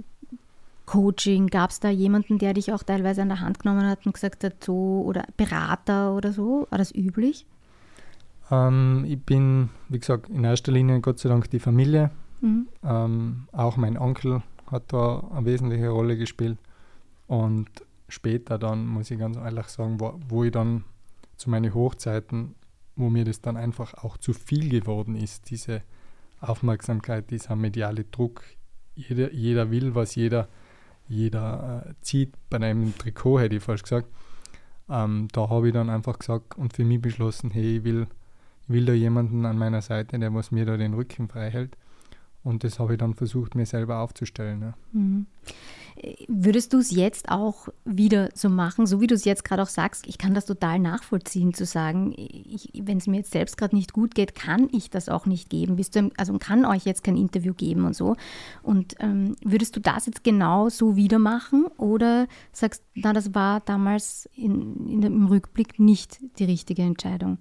[0.86, 1.48] Coaching?
[1.48, 4.44] Gab es da jemanden, der dich auch teilweise an der Hand genommen hat und gesagt
[4.44, 6.66] hat, so, oder Berater oder so?
[6.70, 7.46] War das üblich?
[8.50, 12.10] Ähm, ich bin, wie gesagt, in erster Linie Gott sei Dank die Familie.
[12.40, 12.68] Mhm.
[12.82, 16.58] Ähm, auch mein Onkel hat da eine wesentliche Rolle gespielt.
[17.26, 17.68] Und
[18.08, 20.84] später dann, muss ich ganz ehrlich sagen, wo, wo ich dann
[21.36, 22.54] zu meinen Hochzeiten,
[22.96, 25.82] wo mir das dann einfach auch zu viel geworden ist, diese
[26.40, 28.44] Aufmerksamkeit, dieser mediale Druck.
[28.94, 30.48] Jeder, jeder will was, jeder
[31.08, 34.08] jeder äh, zieht bei einem Trikot, hätte ich falsch gesagt.
[34.88, 38.06] Ähm, da habe ich dann einfach gesagt und für mich beschlossen, hey, ich will,
[38.62, 41.76] ich will da jemanden an meiner Seite, der was mir da den Rücken frei hält.
[42.44, 44.60] Und das habe ich dann versucht, mir selber aufzustellen.
[44.60, 44.74] Ja.
[44.92, 45.26] Mhm.
[46.28, 49.68] Würdest du es jetzt auch wieder so machen, so wie du es jetzt gerade auch
[49.68, 50.06] sagst?
[50.06, 52.14] Ich kann das total nachvollziehen, zu sagen,
[52.74, 55.76] wenn es mir jetzt selbst gerade nicht gut geht, kann ich das auch nicht geben.
[55.76, 58.16] Du, also kann euch jetzt kein Interview geben und so.
[58.62, 63.60] Und ähm, würdest du das jetzt genau so wieder machen oder sagst, na, das war
[63.60, 67.38] damals in, in, im Rückblick nicht die richtige Entscheidung?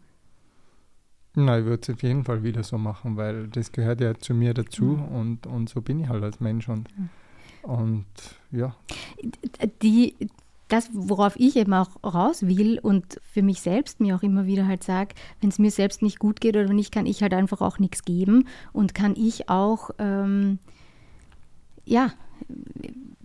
[1.35, 4.33] Nein, ich würde es auf jeden Fall wieder so machen, weil das gehört ja zu
[4.33, 5.05] mir dazu mhm.
[5.05, 7.09] und, und so bin ich halt als Mensch und, mhm.
[7.63, 8.05] und
[8.51, 8.75] ja.
[9.81, 10.15] Die,
[10.67, 14.67] das, worauf ich eben auch raus will und für mich selbst mir auch immer wieder
[14.67, 17.61] halt sage, wenn es mir selbst nicht gut geht oder nicht, kann ich halt einfach
[17.61, 20.59] auch nichts geben und kann ich auch, ähm,
[21.85, 22.11] ja,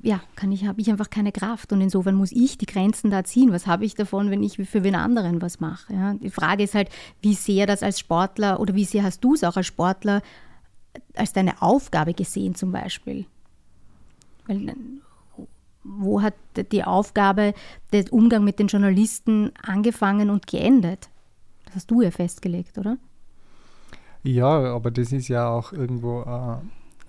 [0.02, 1.72] ja, kann ich, habe ich einfach keine Kraft.
[1.72, 3.52] Und insofern muss ich die Grenzen da ziehen.
[3.52, 5.92] Was habe ich davon, wenn ich für wen anderen was mache?
[5.92, 6.14] Ja?
[6.14, 6.88] Die Frage ist halt,
[7.20, 10.22] wie sehr das als Sportler oder wie sehr hast du es auch als Sportler
[11.14, 13.26] als deine Aufgabe gesehen zum Beispiel?
[14.46, 14.74] Weil,
[15.84, 16.34] wo hat
[16.72, 17.54] die Aufgabe
[17.92, 21.08] der Umgang mit den Journalisten angefangen und geendet?
[21.66, 22.96] Das hast du ja festgelegt, oder?
[24.22, 26.56] Ja, aber das ist ja auch irgendwo äh,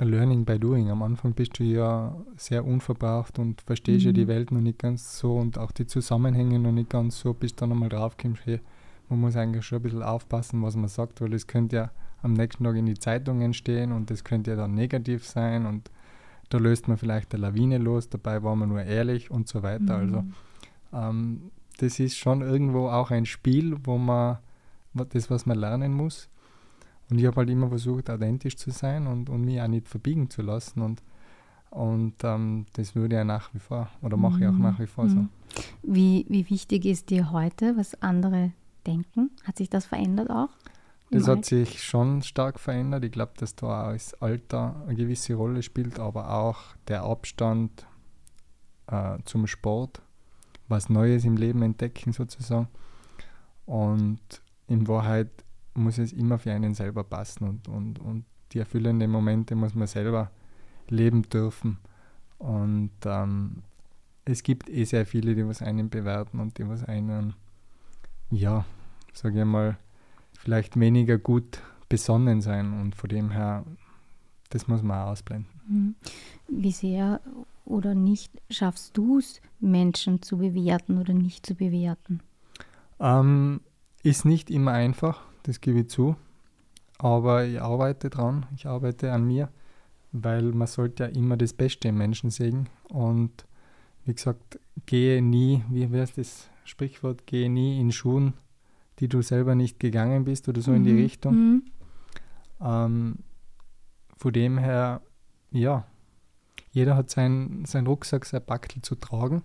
[0.05, 0.89] Learning by Doing.
[0.89, 4.07] Am Anfang bist du ja sehr unverbraucht und verstehst mhm.
[4.07, 4.29] ja die mhm.
[4.29, 7.61] Welt noch nicht ganz so und auch die Zusammenhänge noch nicht ganz so, bis du
[7.61, 8.59] dann einmal draufkommst, hey,
[9.09, 12.33] man muss eigentlich schon ein bisschen aufpassen, was man sagt, weil es könnte ja am
[12.33, 15.89] nächsten Tag in die Zeitungen stehen und das könnte ja dann negativ sein und
[16.49, 19.95] da löst man vielleicht eine Lawine los, dabei war man nur ehrlich und so weiter.
[19.95, 20.33] Also, mhm.
[20.91, 24.37] Also ähm, das ist schon irgendwo auch ein Spiel, wo man
[24.93, 26.29] das, was man lernen muss.
[27.09, 30.29] Und ich habe halt immer versucht, authentisch zu sein und, und mich auch nicht verbiegen
[30.29, 30.81] zu lassen.
[30.81, 31.01] Und,
[31.71, 34.87] und ähm, das würde ich ja nach wie vor oder mache ich auch nach wie
[34.87, 35.09] vor mhm.
[35.09, 35.27] so.
[35.81, 38.51] Wie, wie wichtig ist dir heute, was andere
[38.85, 39.31] denken?
[39.43, 40.49] Hat sich das verändert auch?
[41.11, 43.03] Das hat sich schon stark verändert.
[43.03, 47.87] Ich glaube, dass da auch das Alter eine gewisse Rolle spielt, aber auch der Abstand
[48.87, 50.03] äh, zum Sport,
[50.67, 52.67] was Neues im Leben entdecken sozusagen.
[53.65, 54.19] Und
[54.67, 55.31] in Wahrheit
[55.79, 59.87] muss es immer für einen selber passen und, und, und die erfüllenden Momente muss man
[59.87, 60.31] selber
[60.87, 61.77] leben dürfen.
[62.37, 63.63] Und ähm,
[64.25, 67.33] es gibt eh sehr viele, die was einen bewerten und die was einen,
[68.31, 68.65] ja,
[69.13, 69.77] sage ich mal,
[70.33, 72.79] vielleicht weniger gut besonnen sein.
[72.79, 73.65] Und von dem her,
[74.49, 75.49] das muss man auch ausblenden.
[75.67, 75.95] Mhm.
[76.47, 77.21] Wie sehr
[77.65, 82.21] oder nicht schaffst du es, Menschen zu bewerten oder nicht zu bewerten?
[82.99, 83.61] Ähm,
[84.01, 86.15] ist nicht immer einfach das gebe ich zu.
[86.99, 89.49] Aber ich arbeite dran, ich arbeite an mir,
[90.11, 92.69] weil man sollte ja immer das Beste im Menschen sehen.
[92.89, 93.45] Und
[94.05, 98.33] wie gesagt, gehe nie, wie wäre das Sprichwort, gehe nie in Schuhen,
[98.99, 100.77] die du selber nicht gegangen bist oder so mhm.
[100.77, 100.99] in die mhm.
[100.99, 101.33] Richtung.
[101.35, 101.63] Mhm.
[102.61, 103.15] Ähm,
[104.17, 105.01] von dem her,
[105.51, 105.85] ja,
[106.71, 109.41] jeder hat seinen sein Rucksack, sein Backel zu tragen.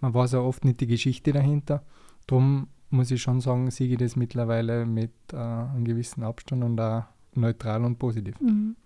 [0.00, 1.82] Man weiß auch oft nicht die Geschichte dahinter.
[2.26, 6.80] Darum muss ich schon sagen, sehe ich das mittlerweile mit äh, einem gewissen Abstand und
[6.80, 8.40] auch neutral und positiv.
[8.40, 8.76] Mhm.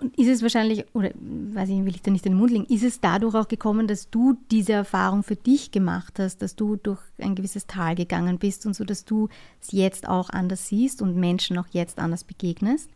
[0.00, 2.66] Und ist es wahrscheinlich, oder weiß ich, will ich da nicht in den Mund legen,
[2.66, 6.76] ist es dadurch auch gekommen, dass du diese Erfahrung für dich gemacht hast, dass du
[6.76, 9.28] durch ein gewisses Tal gegangen bist und so, dass du
[9.60, 12.90] es jetzt auch anders siehst und Menschen auch jetzt anders begegnest?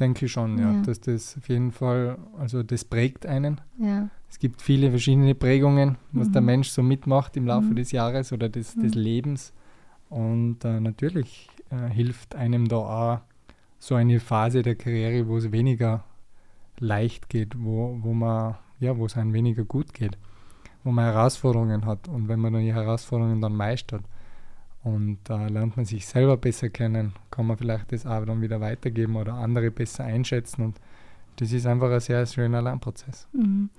[0.00, 0.82] Denke ich schon, ja, ja.
[0.82, 3.60] dass das auf jeden Fall, also das prägt einen.
[3.78, 4.08] Ja.
[4.30, 6.32] Es gibt viele verschiedene Prägungen, was mhm.
[6.32, 7.76] der Mensch so mitmacht im Laufe mhm.
[7.76, 9.00] des Jahres oder des, des mhm.
[9.00, 9.52] Lebens.
[10.08, 13.20] Und äh, natürlich äh, hilft einem da auch
[13.78, 16.04] so eine Phase der Karriere, wo es weniger
[16.78, 20.16] leicht geht, wo, wo man, ja, wo es einem weniger gut geht,
[20.84, 22.08] wo man Herausforderungen hat.
[22.08, 24.04] Und wenn man dann die Herausforderungen dann meistert
[24.84, 28.40] und da äh, lernt man sich selber besser kennen, kann man vielleicht das auch dann
[28.40, 30.80] wieder weitergeben oder andere besser einschätzen und
[31.36, 33.26] das ist einfach ein sehr schöner Lernprozess.
[33.32, 33.70] Mhm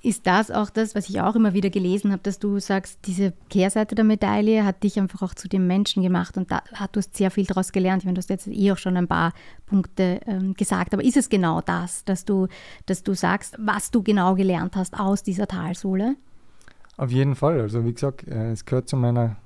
[0.00, 3.32] ist das auch das, was ich auch immer wieder gelesen habe, dass du sagst, diese
[3.50, 6.98] Kehrseite der Medaille hat dich einfach auch zu dem Menschen gemacht und da hat du
[6.98, 8.02] hast sehr viel daraus gelernt.
[8.02, 9.32] Ich meine, du hast jetzt eh auch schon ein paar
[9.66, 12.46] Punkte ähm, gesagt, aber ist es genau das, dass du,
[12.86, 16.14] dass du sagst, was du genau gelernt hast aus dieser Talsohle?
[16.96, 17.60] Auf jeden Fall.
[17.60, 19.36] Also wie gesagt, äh, es gehört zu meiner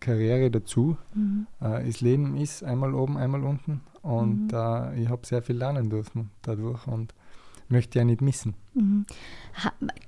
[0.00, 0.96] Karriere dazu.
[1.14, 1.46] Mhm.
[1.60, 4.58] Äh, das Leben ist einmal oben, einmal unten und mhm.
[4.58, 7.14] äh, ich habe sehr viel lernen dürfen dadurch und
[7.68, 8.54] möchte ja nicht missen.
[8.74, 9.06] Mhm.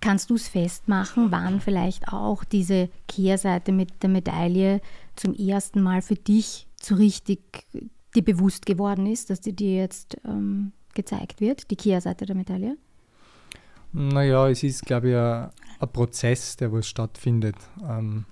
[0.00, 4.80] Kannst du es festmachen, wann vielleicht auch diese Kehrseite mit der Medaille
[5.14, 7.66] zum ersten Mal für dich so richtig
[8.14, 12.76] dir bewusst geworden ist, dass die dir jetzt ähm, gezeigt wird, die Kehrseite der Medaille?
[13.92, 15.50] Naja, es ist, glaube ich, ein,
[15.80, 17.56] ein Prozess, der was stattfindet.
[17.86, 18.24] Ähm,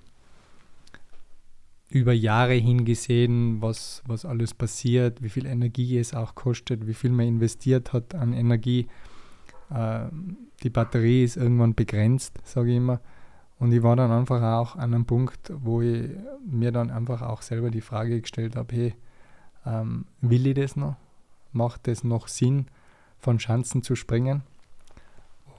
[1.91, 7.11] über Jahre hingesehen, was, was alles passiert, wie viel Energie es auch kostet, wie viel
[7.11, 8.87] man investiert hat an Energie
[9.71, 10.09] Äh,
[10.63, 13.01] die Batterie ist irgendwann begrenzt, sage ich immer.
[13.59, 16.11] Und ich war dann einfach auch an einem Punkt, wo ich
[16.45, 18.95] mir dann einfach auch selber die Frage gestellt habe, hey,
[19.67, 20.97] ähm, will ich das noch?
[21.53, 22.67] Macht es noch Sinn,
[23.19, 24.43] von Chancen zu springen?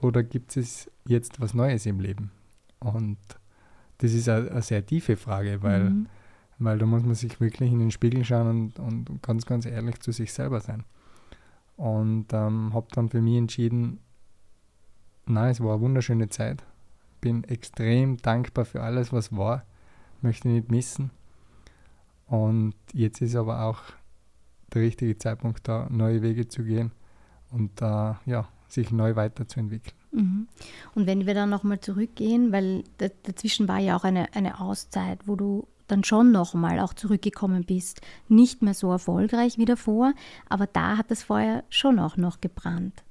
[0.01, 2.31] Oder gibt es jetzt was Neues im Leben?
[2.79, 3.17] Und
[3.99, 6.07] das ist eine, eine sehr tiefe Frage, weil, mhm.
[6.63, 9.99] Weil da muss man sich wirklich in den Spiegel schauen und, und ganz, ganz ehrlich
[9.99, 10.83] zu sich selber sein.
[11.75, 13.99] Und ähm, habe dann für mich entschieden,
[15.25, 16.63] nein, es war eine wunderschöne Zeit.
[17.19, 19.63] Bin extrem dankbar für alles, was war.
[20.21, 21.09] Möchte nicht missen.
[22.27, 23.81] Und jetzt ist aber auch
[24.73, 26.91] der richtige Zeitpunkt da, neue Wege zu gehen
[27.49, 29.95] und äh, ja, sich neu weiterzuentwickeln.
[30.11, 30.47] Mhm.
[30.93, 35.35] Und wenn wir dann nochmal zurückgehen, weil dazwischen war ja auch eine, eine Auszeit, wo
[35.35, 40.13] du dann schon nochmal auch zurückgekommen bist, nicht mehr so erfolgreich wie davor,
[40.49, 43.03] aber da hat das Feuer schon auch noch gebrannt.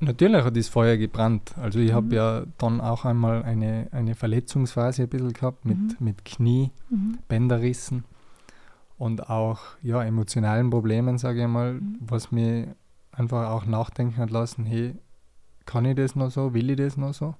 [0.00, 1.54] Natürlich hat das Feuer gebrannt.
[1.56, 1.94] Also ich mhm.
[1.94, 5.96] habe ja dann auch einmal eine, eine Verletzungsphase ein bisschen gehabt mit, mhm.
[6.00, 7.18] mit Knie, mhm.
[7.28, 8.04] Bänderrissen
[8.98, 11.98] und auch ja, emotionalen Problemen, sage ich mal, mhm.
[12.00, 12.74] was mir
[13.12, 14.96] einfach auch nachdenken hat lassen, hey,
[15.64, 17.34] kann ich das noch so, will ich das noch so?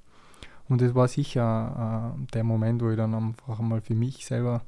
[0.69, 4.63] Und das war sicher äh, der Moment, wo ich dann einfach mal für mich selber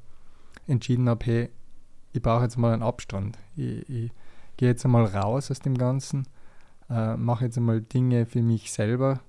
[0.66, 1.50] entschieden habe, hey,
[2.12, 3.38] ich brauche jetzt mal einen Abstand.
[3.56, 4.12] Ich, ich
[4.56, 6.26] gehe jetzt einmal raus aus dem Ganzen,
[6.88, 9.20] äh, mache jetzt einmal Dinge für mich selber,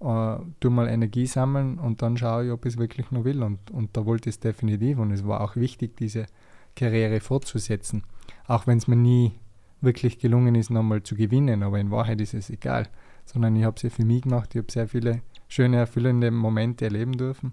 [0.00, 3.42] äh, tue mal Energie sammeln und dann schaue ich, ob ich es wirklich noch will.
[3.42, 6.26] Und, und da wollte ich es definitiv und es war auch wichtig, diese
[6.74, 8.04] Karriere fortzusetzen.
[8.46, 9.32] Auch wenn es mir nie
[9.80, 12.88] wirklich gelungen ist, nochmal zu gewinnen, aber in Wahrheit ist es egal,
[13.24, 17.16] sondern ich habe sie für mich gemacht, ich habe sehr viele schöne, erfüllende Momente erleben
[17.16, 17.52] dürfen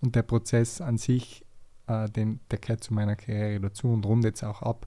[0.00, 1.44] und der Prozess an sich,
[1.86, 4.86] äh, den, der gehört zu meiner Karriere dazu und rundet es auch ab.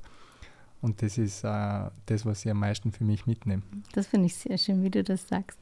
[0.81, 3.63] Und das ist äh, das, was ich am meisten für mich mitnehme.
[3.93, 5.57] Das finde ich sehr schön, wie du das sagst.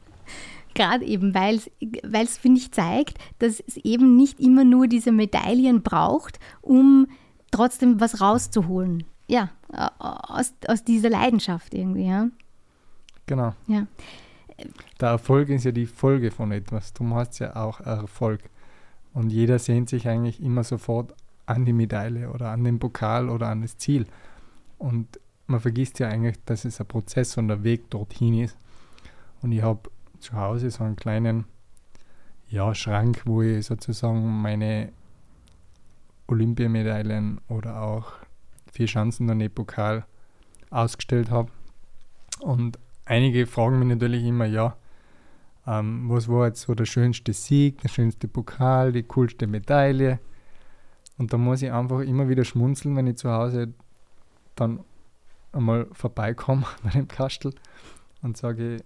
[0.74, 5.84] Gerade eben, weil es, finde ich, zeigt, dass es eben nicht immer nur diese Medaillen
[5.84, 7.08] braucht, um
[7.52, 9.04] trotzdem was rauszuholen.
[9.28, 9.52] Ja,
[10.00, 12.30] aus, aus dieser Leidenschaft irgendwie, ja.
[13.28, 13.54] Genau.
[13.68, 13.88] Ja.
[15.00, 16.94] Der Erfolg ist ja die Folge von etwas.
[16.94, 18.42] Du hast ja auch Erfolg.
[19.14, 21.14] Und jeder sehnt sich eigentlich immer sofort
[21.46, 24.06] an die Medaille oder an den Pokal oder an das Ziel.
[24.78, 28.58] Und man vergisst ja eigentlich, dass es ein Prozess und der Weg dorthin ist.
[29.42, 31.46] Und ich habe zu Hause so einen kleinen
[32.50, 34.92] ja, Schrank, wo ich sozusagen meine
[36.28, 38.14] Olympiamedaillen oder auch
[38.72, 40.06] vier Chancen der Pokal
[40.70, 41.52] ausgestellt habe.
[42.40, 42.80] Und
[43.12, 44.78] einige fragen mich natürlich immer, ja,
[45.68, 50.20] ähm, was war jetzt so der schönste Sieg, der schönste Pokal, die coolste Medaille?
[51.18, 53.74] Und da muss ich einfach immer wieder schmunzeln, wenn ich zu Hause
[54.56, 54.80] dann
[55.52, 57.54] einmal vorbeikomme bei dem Kastel
[58.22, 58.78] und sage,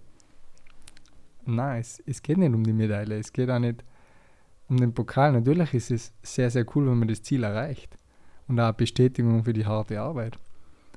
[1.44, 3.84] nein, es, es geht nicht um die Medaille, es geht auch nicht
[4.68, 5.32] um den Pokal.
[5.32, 7.96] Natürlich ist es sehr, sehr cool, wenn man das Ziel erreicht
[8.48, 10.36] und auch Bestätigung für die harte Arbeit.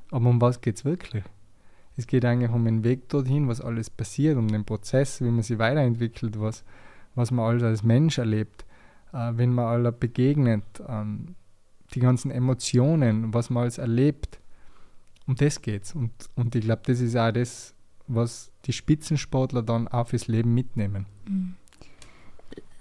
[0.10, 1.24] Aber um was geht es wirklich?
[2.00, 5.42] Es geht eigentlich um den Weg dorthin, was alles passiert, um den Prozess, wie man
[5.42, 6.64] sich weiterentwickelt, was,
[7.14, 8.66] was man alles als Mensch erlebt,
[9.12, 11.36] äh, wenn man alle begegnet, ähm,
[11.94, 14.40] die ganzen Emotionen, was man alles erlebt.
[15.28, 15.94] Um das geht's.
[15.94, 17.76] Und, und ich glaube, das ist auch das,
[18.08, 21.06] was die Spitzensportler dann auch fürs Leben mitnehmen.
[21.28, 21.56] Mhm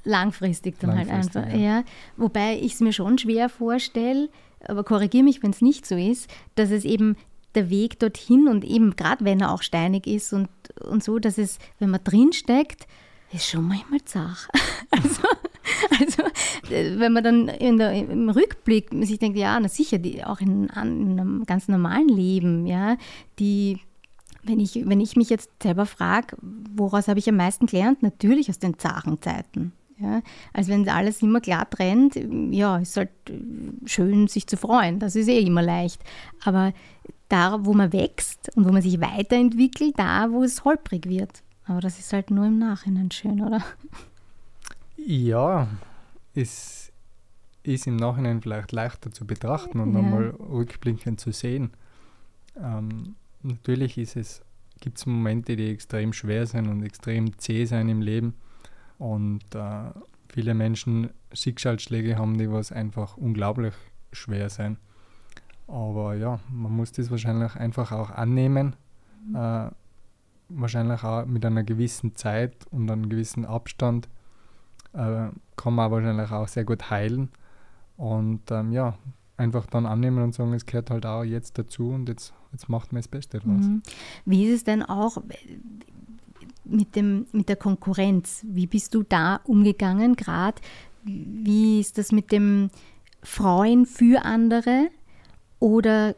[0.04, 1.60] langfristig dann halt langfristig, halt einfach.
[1.60, 1.78] Ja.
[1.78, 1.84] ja.
[2.16, 4.30] Wobei ich es mir schon schwer vorstelle,
[4.66, 7.16] aber korrigiere mich, wenn es nicht so ist, dass es eben
[7.54, 10.48] der Weg dorthin und eben gerade wenn er auch steinig ist und,
[10.80, 12.86] und so, dass es, wenn man drinsteckt,
[13.32, 14.48] ist schon manchmal zach.
[14.90, 15.22] Also,
[16.00, 16.22] also
[16.70, 20.70] wenn man dann der, im Rückblick sich denkt, ja, na sicher, die, auch in, in,
[20.70, 22.96] einem ganz normalen Leben, ja,
[23.38, 23.78] die,
[24.42, 26.38] wenn ich, wenn ich mich jetzt selber frage,
[26.74, 28.02] woraus habe ich am meisten gelernt?
[28.02, 29.72] Natürlich aus den zachen Zeiten.
[30.00, 30.22] Ja?
[30.52, 32.18] Also wenn alles immer klar trennt,
[32.50, 33.10] ja, ist halt
[33.84, 34.98] schön, sich zu freuen.
[34.98, 36.02] Das ist eh immer leicht.
[36.44, 36.72] Aber
[37.28, 41.42] da, wo man wächst und wo man sich weiterentwickelt, da, wo es holprig wird.
[41.64, 43.62] Aber das ist halt nur im Nachhinein schön, oder?
[44.96, 45.68] Ja,
[46.34, 46.90] es
[47.62, 50.00] ist im Nachhinein vielleicht leichter zu betrachten und ja.
[50.00, 51.72] nochmal rückblickend zu sehen.
[52.56, 54.42] Ähm, natürlich ist
[54.80, 58.34] gibt es Momente, die extrem schwer sind und extrem zäh sein im Leben.
[58.98, 59.90] Und äh,
[60.28, 63.74] viele Menschen Schicksalsschläge haben, die was einfach unglaublich
[64.12, 64.78] schwer sein.
[65.66, 68.74] Aber ja, man muss das wahrscheinlich einfach auch annehmen.
[69.28, 69.36] Mhm.
[69.36, 69.70] Äh,
[70.48, 74.08] wahrscheinlich auch mit einer gewissen Zeit und einem gewissen Abstand
[74.94, 77.30] äh, kann man wahrscheinlich auch sehr gut heilen.
[77.96, 78.96] Und ähm, ja,
[79.36, 82.92] einfach dann annehmen und sagen, es gehört halt auch jetzt dazu und jetzt, jetzt macht
[82.92, 83.66] man das Beste draus.
[83.66, 83.82] Mhm.
[84.24, 85.18] Wie ist es denn auch,
[86.68, 88.44] mit, dem, mit der Konkurrenz.
[88.46, 90.16] Wie bist du da umgegangen?
[90.16, 90.60] Gerade
[91.04, 92.70] wie ist das mit dem
[93.22, 94.88] Freuen für andere?
[95.58, 96.14] Oder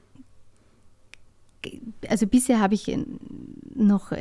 [2.09, 2.91] also bisher habe ich
[3.75, 4.13] noch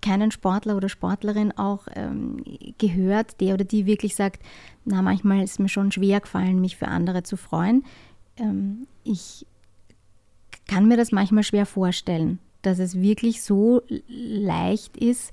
[0.00, 2.42] keinen Sportler oder Sportlerin auch ähm,
[2.78, 4.42] gehört, der oder die wirklich sagt,
[4.84, 7.84] na, manchmal ist mir schon schwer gefallen, mich für andere zu freuen.
[8.36, 9.46] Ähm, ich
[10.66, 15.32] kann mir das manchmal schwer vorstellen, dass es wirklich so leicht ist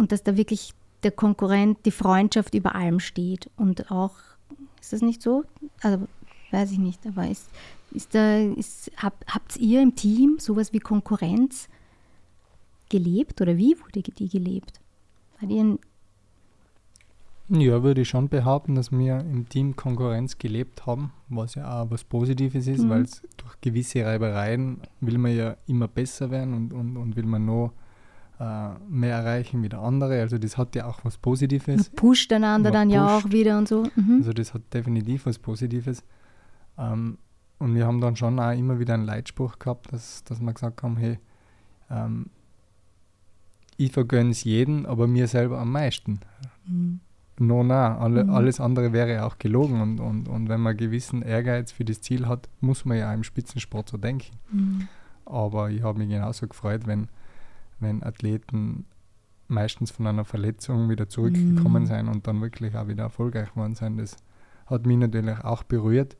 [0.00, 0.72] und dass da wirklich
[1.02, 3.50] der Konkurrent, die Freundschaft über allem steht.
[3.56, 4.14] Und auch,
[4.80, 5.44] ist das nicht so?
[5.82, 6.08] Also,
[6.50, 7.50] weiß ich nicht, aber ist,
[7.92, 11.68] ist da, ist, hab, habt ihr im Team sowas wie Konkurrenz
[12.88, 14.80] gelebt oder wie wurde die gelebt?
[15.38, 15.78] War ihr
[17.52, 21.90] ja, würde ich schon behaupten, dass wir im Team Konkurrenz gelebt haben, was ja auch
[21.90, 22.90] was Positives ist, mhm.
[22.90, 27.44] weil durch gewisse Reibereien will man ja immer besser werden und, und, und will man
[27.44, 27.72] noch
[28.88, 30.20] mehr erreichen wie der andere.
[30.20, 31.66] Also das hat ja auch was Positives.
[31.66, 32.94] Man pusht einander man dann pusht.
[32.94, 33.84] ja auch wieder und so.
[33.96, 34.16] Mhm.
[34.18, 36.02] Also das hat definitiv was Positives.
[36.78, 37.18] Ähm,
[37.58, 40.82] und wir haben dann schon auch immer wieder einen Leitspruch gehabt, dass, dass wir gesagt
[40.82, 41.18] haben, hey,
[41.90, 42.30] ähm,
[43.76, 46.20] ich vergönne es jedem, aber mir selber am meisten.
[46.66, 47.00] Mhm.
[47.38, 48.30] No, na, alle, mhm.
[48.30, 49.80] alles andere wäre auch gelogen.
[49.80, 53.24] Und, und, und wenn man gewissen Ehrgeiz für das Ziel hat, muss man ja im
[53.24, 54.36] Spitzensport so denken.
[54.50, 54.88] Mhm.
[55.26, 57.08] Aber ich habe mich genauso gefreut, wenn,
[57.80, 58.86] wenn Athleten
[59.48, 61.86] meistens von einer Verletzung wieder zurückgekommen mhm.
[61.86, 63.98] sind und dann wirklich auch wieder erfolgreich geworden sind.
[63.98, 64.16] Das
[64.66, 66.16] hat mich natürlich auch berührt.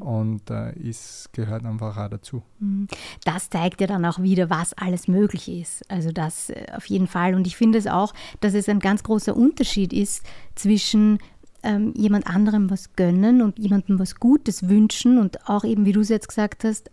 [0.00, 2.42] Und äh, es gehört einfach auch dazu.
[2.58, 2.86] Mhm.
[3.24, 5.88] Das zeigt ja dann auch wieder, was alles möglich ist.
[5.90, 7.34] Also das äh, auf jeden Fall.
[7.34, 10.24] Und ich finde es auch, dass es ein ganz großer Unterschied ist
[10.54, 11.18] zwischen
[11.62, 16.00] ähm, jemand anderem was gönnen und jemandem was Gutes wünschen und auch eben, wie du
[16.00, 16.90] es jetzt gesagt hast,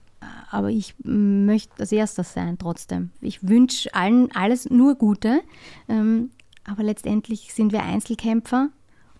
[0.52, 3.12] aber ich möchte als erstes sein trotzdem.
[3.22, 5.42] Ich wünsche allen alles nur Gute,
[5.88, 6.32] ähm,
[6.64, 8.70] aber letztendlich sind wir Einzelkämpfer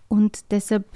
[0.08, 0.86] und deshalb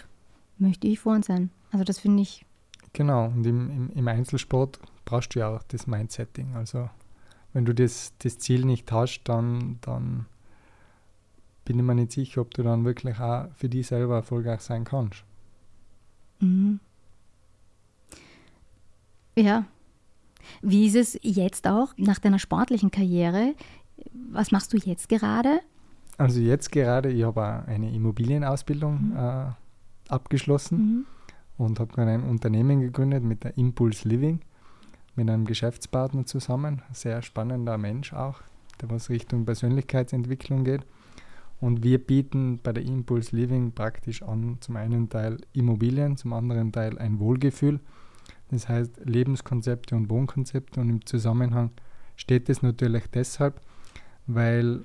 [0.58, 1.50] möchte ich vorn sein.
[1.70, 2.44] Also das finde ich
[2.92, 6.56] Genau, und im, im, im, Einzelsport brauchst du ja auch das Mindsetting.
[6.56, 6.88] Also
[7.52, 10.26] wenn du das, das Ziel nicht hast, dann, dann
[11.64, 14.84] bin ich mir nicht sicher, ob du dann wirklich auch für dich selber erfolgreich sein
[14.84, 15.22] kannst.
[16.40, 16.80] Mhm.
[19.36, 19.64] Ja.
[20.62, 23.54] Wie ist es jetzt auch nach deiner sportlichen Karriere?
[24.30, 25.60] Was machst du jetzt gerade?
[26.16, 29.16] Also jetzt gerade, ich habe eine Immobilienausbildung mhm.
[29.16, 29.44] äh,
[30.08, 30.78] abgeschlossen.
[30.78, 31.06] Mhm
[31.58, 34.40] und habe ein Unternehmen gegründet mit der Impulse Living,
[35.16, 36.82] mit einem Geschäftspartner zusammen.
[36.92, 38.40] Sehr spannender Mensch auch,
[38.80, 40.86] der was Richtung Persönlichkeitsentwicklung geht.
[41.60, 46.70] Und wir bieten bei der Impulse Living praktisch an, zum einen Teil Immobilien, zum anderen
[46.70, 47.80] Teil ein Wohlgefühl.
[48.50, 50.80] Das heißt Lebenskonzepte und Wohnkonzepte.
[50.80, 51.70] Und im Zusammenhang
[52.16, 53.60] steht es natürlich deshalb,
[54.26, 54.84] weil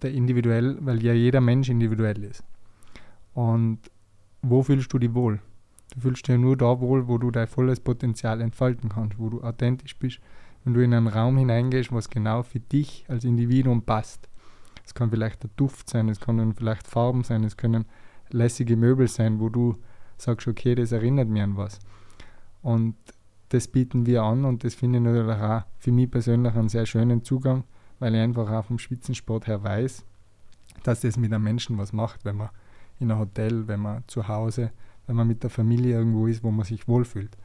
[0.00, 2.42] der individuell, weil ja jeder Mensch individuell ist.
[3.34, 3.78] Und
[4.40, 5.40] wo fühlst du dich wohl?
[5.94, 9.42] Du fühlst dich nur da wohl, wo du dein volles Potenzial entfalten kannst, wo du
[9.42, 10.20] authentisch bist.
[10.64, 14.28] Wenn du in einen Raum hineingehst, was genau für dich als Individuum passt.
[14.84, 17.84] Es kann vielleicht der Duft sein, es können vielleicht Farben sein, es können
[18.30, 19.76] lässige Möbel sein, wo du
[20.16, 21.78] sagst, okay, das erinnert mich an was.
[22.62, 22.94] Und
[23.50, 26.86] das bieten wir an und das finde ich natürlich auch für mich persönlich einen sehr
[26.86, 27.64] schönen Zugang,
[27.98, 30.04] weil ich einfach auch vom Spitzensport her weiß,
[30.84, 32.48] dass das mit einem Menschen was macht, wenn man
[32.98, 34.70] in einem Hotel, wenn man zu Hause
[35.06, 37.36] wenn man mit der Familie irgendwo ist, wo man sich wohlfühlt.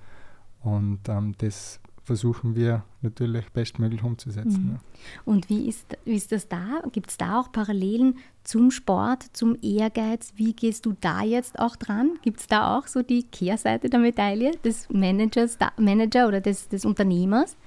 [0.61, 4.63] Und ähm, das versuchen wir natürlich bestmöglich umzusetzen.
[4.63, 4.71] Mhm.
[4.71, 4.79] Ja.
[5.25, 6.81] Und wie ist, wie ist das da?
[6.93, 10.31] Gibt es da auch Parallelen zum Sport, zum Ehrgeiz?
[10.37, 12.11] Wie gehst du da jetzt auch dran?
[12.21, 16.85] Gibt es da auch so die Kehrseite der Medaille des Managers, Manager oder des, des
[16.85, 17.57] Unternehmers?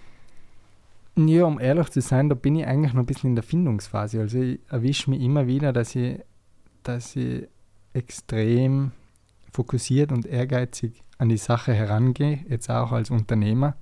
[1.17, 4.21] Ja, um ehrlich zu sein, da bin ich eigentlich noch ein bisschen in der Findungsphase.
[4.21, 6.19] Also ich erwische mich immer wieder, dass ich,
[6.83, 7.47] dass ich
[7.93, 8.93] extrem
[9.53, 13.77] fokussiert und ehrgeizig an die Sache herangehe, jetzt auch als Unternehmer,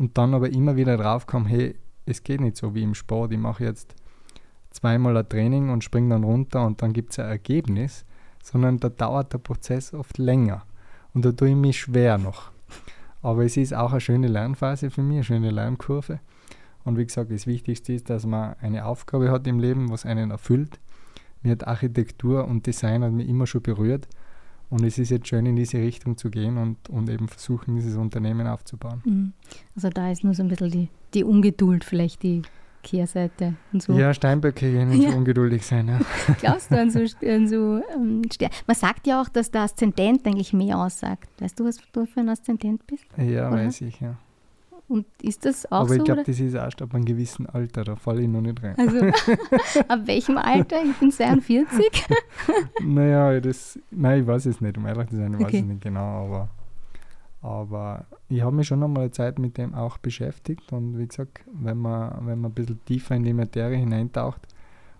[0.00, 1.76] und dann aber immer wieder drauf komme, hey,
[2.06, 3.94] es geht nicht so wie im Sport, ich mache jetzt
[4.70, 8.06] zweimal ein Training und springe dann runter und dann gibt es ein Ergebnis,
[8.42, 10.64] sondern da dauert der Prozess oft länger
[11.12, 12.50] und da tue ich mich schwer noch.
[13.20, 16.20] Aber es ist auch eine schöne Lernphase für mich, eine schöne Lernkurve.
[16.82, 20.30] Und wie gesagt, das Wichtigste ist, dass man eine Aufgabe hat im Leben, was einen
[20.30, 20.80] erfüllt.
[21.42, 24.08] Mir hat Architektur und Design hat mich immer schon berührt
[24.70, 27.96] und es ist jetzt schön, in diese Richtung zu gehen und, und eben versuchen, dieses
[27.96, 29.02] Unternehmen aufzubauen.
[29.04, 29.32] Mhm.
[29.74, 32.42] Also da ist nur so ein bisschen die, die Ungeduld vielleicht die
[32.82, 33.92] Kehrseite und so.
[33.92, 35.10] Ja, Steinböcke können ja.
[35.10, 35.88] so ungeduldig sein.
[35.88, 36.00] Ja.
[36.40, 38.22] Glaubst du an so, an so ähm,
[38.66, 41.28] Man sagt ja auch, dass der Aszendent eigentlich mehr aussagt.
[41.40, 43.04] Weißt du, was du für ein Aszendent bist?
[43.16, 43.56] Ja, Oder?
[43.56, 44.16] weiß ich, ja.
[44.90, 45.94] Und ist das auch Aber so?
[45.94, 48.74] ich glaube, das ist erst ab einem gewissen Alter, da falle ich noch nicht rein.
[48.76, 48.98] Also,
[49.88, 50.82] ab welchem Alter?
[50.82, 52.06] Ich bin 42.
[52.84, 55.58] Naja, das, nein, ich weiß es nicht, um ehrlich zu sein, ich weiß Okay.
[55.60, 56.48] es nicht genau, aber,
[57.40, 61.44] aber ich habe mich schon einmal eine Zeit mit dem auch beschäftigt und wie gesagt,
[61.52, 64.40] wenn man, wenn man ein bisschen tiefer in die Materie hineintaucht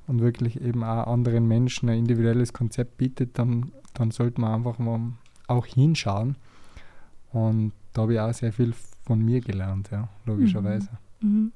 [0.07, 4.79] und wirklich eben auch anderen Menschen ein individuelles Konzept bietet, dann, dann sollte man einfach
[4.79, 5.01] mal
[5.49, 6.37] auch hinschauen
[7.33, 8.73] und da habe ich auch sehr viel
[9.11, 10.89] von mir gelernt, ja, logischerweise.
[11.21, 11.53] Mhm.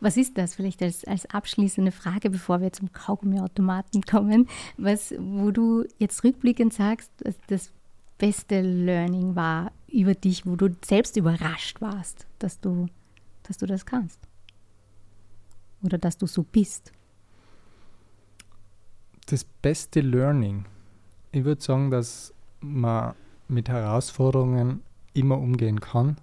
[0.00, 5.50] Was ist das vielleicht als, als abschließende Frage, bevor wir zum Kaugummiautomaten kommen, was, wo
[5.50, 7.72] du jetzt rückblickend sagst, dass das
[8.18, 12.86] beste Learning war über dich, wo du selbst überrascht warst, dass du,
[13.42, 14.20] dass du das kannst?
[15.82, 16.92] Oder dass du so bist?
[19.26, 20.64] das beste Learning.
[21.30, 23.14] Ich würde sagen, dass man
[23.48, 24.82] mit Herausforderungen
[25.14, 26.16] immer umgehen kann.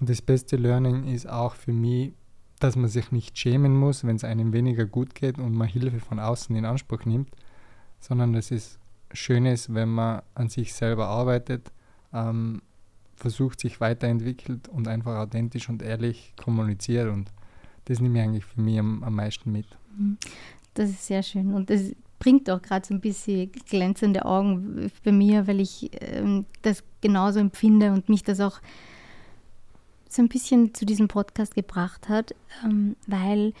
[0.00, 2.12] Und das beste Learning ist auch für mich,
[2.60, 6.00] dass man sich nicht schämen muss, wenn es einem weniger gut geht und man Hilfe
[6.00, 7.28] von außen in Anspruch nimmt,
[8.00, 8.78] sondern dass es
[9.12, 11.70] schön ist, wenn man an sich selber arbeitet,
[12.12, 12.62] ähm,
[13.14, 17.10] versucht, sich weiterentwickelt und einfach authentisch und ehrlich kommuniziert.
[17.10, 17.32] Und
[17.86, 19.66] das nehme ich eigentlich für mich am, am meisten mit.
[20.74, 25.12] Das ist sehr schön und das bringt auch gerade so ein bisschen glänzende Augen bei
[25.12, 28.60] mir, weil ich ähm, das genauso empfinde und mich das auch
[30.16, 33.52] so ein bisschen zu diesem Podcast gebracht hat, ähm, weil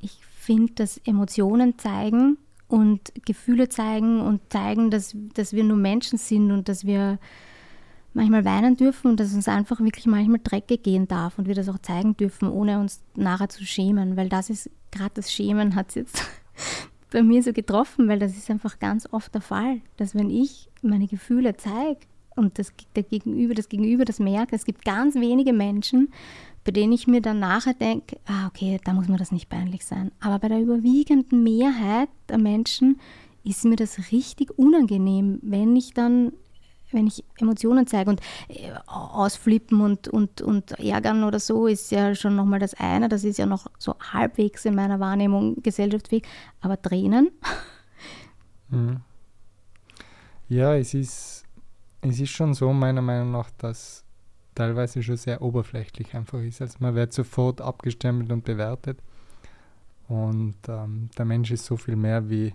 [0.00, 2.38] ich finde, dass Emotionen zeigen
[2.68, 7.18] und Gefühle zeigen und zeigen, dass, dass wir nur Menschen sind und dass wir
[8.14, 11.68] manchmal weinen dürfen und dass uns einfach wirklich manchmal Drecke gehen darf und wir das
[11.68, 15.90] auch zeigen dürfen, ohne uns nachher zu schämen, weil das ist, gerade das Schämen hat
[15.90, 16.24] es jetzt
[17.10, 20.70] bei mir so getroffen, weil das ist einfach ganz oft der Fall, dass wenn ich
[20.82, 22.00] meine Gefühle zeige
[22.36, 26.12] und das, der Gegenüber, das Gegenüber das merkt, es gibt ganz wenige Menschen,
[26.64, 29.84] bei denen ich mir dann nachher denke, ah, okay, da muss mir das nicht peinlich
[29.84, 30.10] sein.
[30.20, 33.00] Aber bei der überwiegenden Mehrheit der Menschen
[33.44, 36.32] ist mir das richtig unangenehm, wenn ich dann,
[36.90, 42.14] wenn ich Emotionen zeige und äh, ausflippen und, und, und ärgern oder so ist ja
[42.14, 46.24] schon nochmal das eine, das ist ja noch so halbwegs in meiner Wahrnehmung gesellschaftsfähig,
[46.60, 47.30] aber Tränen,
[48.68, 49.00] Mhm.
[50.48, 51.44] Ja, es ist,
[52.00, 54.04] es ist schon so, meiner Meinung nach, dass
[54.54, 56.60] teilweise schon sehr oberflächlich einfach ist.
[56.60, 58.98] Also man wird sofort abgestempelt und bewertet.
[60.08, 62.54] Und ähm, der Mensch ist so viel mehr wie,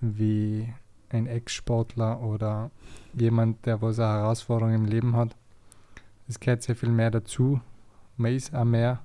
[0.00, 0.72] wie
[1.10, 2.70] ein Ex-Sportler oder
[3.12, 5.36] jemand, der was eine Herausforderung im Leben hat.
[6.26, 7.60] Es gehört sehr viel mehr dazu.
[8.16, 9.00] Man ist auch mehr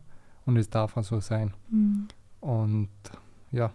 [0.45, 1.54] und es darf auch so sein.
[2.41, 2.89] Und
[3.52, 3.72] ja,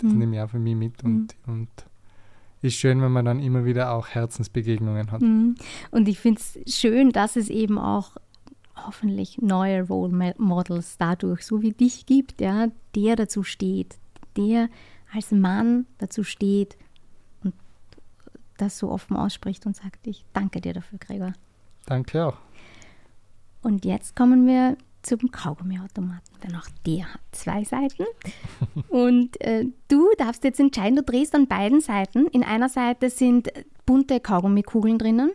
[0.00, 0.18] das Mhm.
[0.18, 1.68] nehme ich auch für mich mit und, und
[2.62, 5.22] ist schön, wenn man dann immer wieder auch Herzensbegegnungen hat.
[5.22, 5.54] Mhm.
[5.90, 8.16] Und ich finde es schön, dass es eben auch
[8.86, 13.96] hoffentlich neue Role Models dadurch, so wie dich gibt, ja, der dazu steht,
[14.36, 14.68] der
[15.12, 16.76] als Mann dazu steht
[17.42, 17.54] und
[18.58, 21.32] das so offen ausspricht und sagt, ich danke dir dafür, Gregor.
[21.86, 22.36] Danke auch.
[23.62, 28.04] Und jetzt kommen wir zum Kaugummiautomaten, denn auch der hat zwei Seiten.
[28.88, 32.26] Und äh, du darfst jetzt entscheiden, du drehst an beiden Seiten.
[32.28, 33.50] In einer Seite sind
[33.90, 35.32] bunte Kaugummikugeln drinnen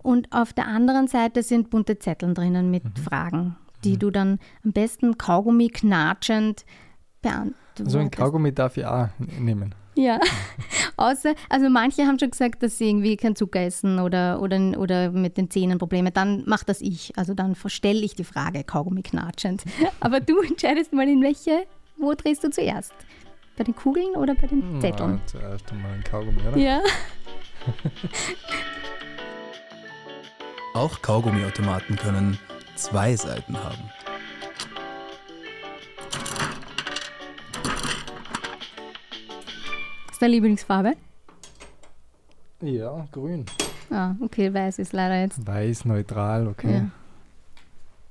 [0.00, 4.72] und auf der anderen Seite sind bunte Zetteln drinnen mit Fragen, die du dann am
[4.72, 6.64] besten Kaugummi knatschend
[7.20, 7.90] beantwortest.
[7.90, 9.74] So ein Kaugummi darf ich auch nehmen.
[9.96, 10.20] Ja,
[10.96, 15.10] außer, also manche haben schon gesagt, dass sie irgendwie kein Zucker essen oder, oder, oder
[15.10, 16.10] mit den Zähnen Probleme.
[16.10, 17.16] Dann macht das ich.
[17.16, 19.64] Also dann verstelle ich die Frage Kaugummi knatschend.
[20.00, 21.64] Aber du entscheidest mal in welche,
[21.96, 22.92] wo drehst du zuerst?
[23.56, 25.18] Bei den Kugeln oder bei den Zetteln?
[25.18, 26.58] Na, zuerst einmal ein Kaugummi, oder?
[26.58, 26.82] Ja.
[30.74, 32.38] Auch Kaugummiautomaten können
[32.74, 33.90] zwei Seiten haben.
[40.16, 40.94] Ist deine Lieblingsfarbe?
[42.62, 43.44] Ja, grün.
[43.90, 45.46] Ah, okay, weiß ist leider jetzt.
[45.46, 46.72] Weiß, neutral, okay.
[46.72, 46.90] Ja,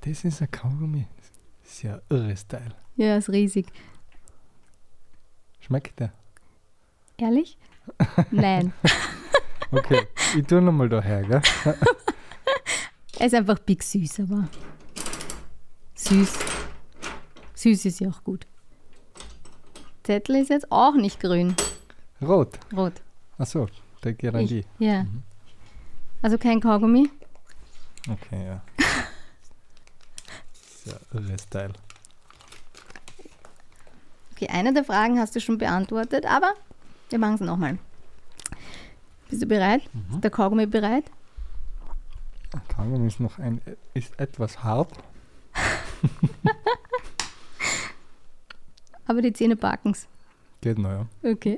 [0.02, 1.08] Das ist ein Kaugummi.
[1.64, 2.76] Das ist ja irre Style.
[2.94, 3.66] ja ist riesig.
[5.58, 6.12] Schmeckt der?
[7.18, 7.58] Ehrlich?
[8.30, 8.72] Nein.
[9.72, 11.42] Okay, ich tue nochmal daher, gell?
[13.18, 14.46] Er ist einfach big süß, aber
[15.96, 16.38] süß.
[17.54, 18.46] Süß ist ja auch gut.
[20.04, 21.56] Zettel ist jetzt auch nicht grün.
[22.22, 22.58] Rot.
[22.74, 22.94] Rot.
[23.38, 23.68] Achso,
[24.02, 24.64] der Girandi.
[24.78, 25.02] Ja.
[25.04, 25.22] Mhm.
[26.22, 27.10] Also kein Kaugummi.
[28.08, 28.62] Okay, ja.
[30.84, 31.36] Sehr ja irre
[34.32, 36.54] Okay, eine der Fragen hast du schon beantwortet, aber
[37.10, 37.78] wir machen es nochmal.
[39.28, 39.82] Bist du bereit?
[39.92, 40.14] Mhm.
[40.14, 41.04] Ist der Kaugummi bereit?
[42.68, 43.60] Kaugummi ist noch ein,
[43.94, 44.92] ist etwas hart.
[49.06, 50.06] aber die Zähne backen's.
[50.60, 51.06] Geht noch, ja.
[51.22, 51.56] Okay.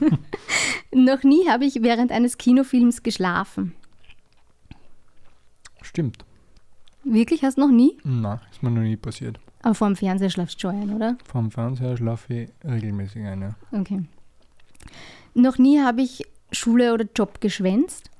[0.94, 3.74] Noch nie habe ich während eines Kinofilms geschlafen.
[5.80, 6.24] Stimmt.
[7.04, 7.42] Wirklich?
[7.42, 7.98] Hast du noch nie?
[8.04, 9.40] Nein, ist mir noch nie passiert.
[9.62, 11.16] Aber vor dem Fernseher schlafst du schon ein, oder?
[11.24, 13.54] Vom Fernseher schlafe ich regelmäßig ein, ja.
[13.72, 14.04] Okay.
[15.34, 18.10] Noch nie habe ich Schule oder Job geschwänzt.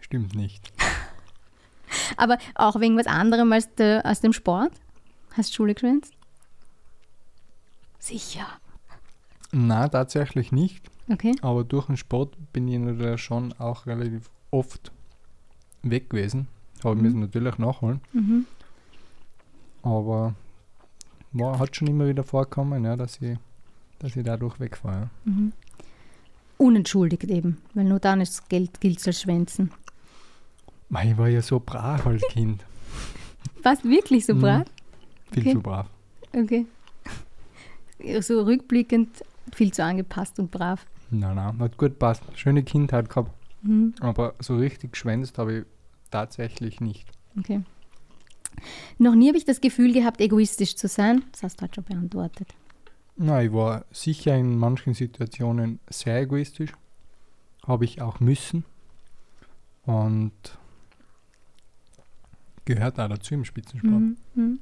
[0.00, 0.72] Stimmt nicht.
[2.16, 4.72] Aber auch wegen was anderem als, de, als dem Sport?
[5.32, 6.14] Hast du Schule geschwänzt?
[7.98, 8.46] Sicher.
[9.52, 10.88] Nein, tatsächlich nicht.
[11.08, 11.34] Okay.
[11.42, 14.92] Aber durch den Sport bin ich natürlich schon auch relativ oft
[15.82, 16.46] weg gewesen.
[16.84, 18.00] Habe ich müssen natürlich nachholen.
[18.12, 18.46] Mhm.
[19.82, 20.34] Aber
[21.32, 23.36] war, hat schon immer wieder vorkommen, ja, dass, ich,
[23.98, 25.10] dass ich dadurch wegfahre.
[25.24, 25.32] Ja.
[25.32, 25.52] Mhm.
[26.58, 29.70] Unentschuldigt eben, weil nur dann ist Geld gilt als Schwänzen.
[31.04, 32.64] Ich war ja so brav als Kind.
[33.62, 34.40] Warst wirklich so Mhm.
[34.40, 34.64] brav?
[35.32, 35.52] Viel Okay.
[35.54, 35.86] zu brav.
[36.32, 36.66] Okay.
[38.20, 39.22] So rückblickend
[39.54, 40.86] viel zu angepasst und brav.
[41.10, 42.22] Nein, nein, hat gut passt.
[42.34, 43.32] Schöne Kindheit gehabt.
[43.62, 43.94] Mhm.
[44.00, 45.64] Aber so richtig geschwänzt habe ich
[46.10, 47.08] tatsächlich nicht.
[47.38, 47.62] Okay.
[48.98, 51.24] Noch nie habe ich das Gefühl gehabt, egoistisch zu sein.
[51.32, 52.48] Das hast du heute schon beantwortet.
[53.16, 56.72] Na, ich war sicher in manchen Situationen sehr egoistisch.
[57.66, 58.64] Habe ich auch müssen.
[59.84, 60.32] Und
[62.64, 64.00] gehört auch dazu im Spitzensport.
[64.00, 64.16] Mhm.
[64.34, 64.60] Mhm.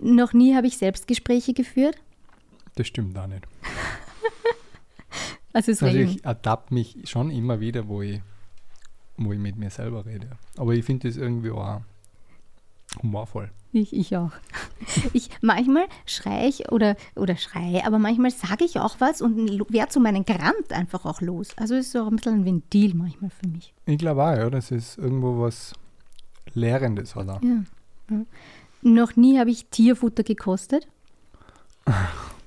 [0.00, 1.96] Noch nie habe ich Selbstgespräche geführt.
[2.76, 3.46] Das stimmt auch nicht.
[5.58, 8.20] Also Also ich ertappe mich schon immer wieder, wo ich,
[9.16, 10.30] wo ich mit mir selber rede.
[10.56, 11.80] Aber ich finde das irgendwie auch
[13.02, 13.50] humorvoll.
[13.72, 14.30] Ich, ich auch.
[15.12, 19.92] Ich, manchmal schreie ich oder, oder schreie, aber manchmal sage ich auch was und werde
[19.92, 21.48] so meinen Grant einfach auch los.
[21.56, 23.74] Also es ist so ein bisschen ein Ventil manchmal für mich.
[23.86, 25.72] Ich glaube auch, ja, das ist irgendwo was
[26.54, 27.26] Lehrendes auch.
[27.42, 27.64] Ja.
[28.10, 28.24] ja.
[28.82, 30.86] Noch nie habe ich Tierfutter gekostet.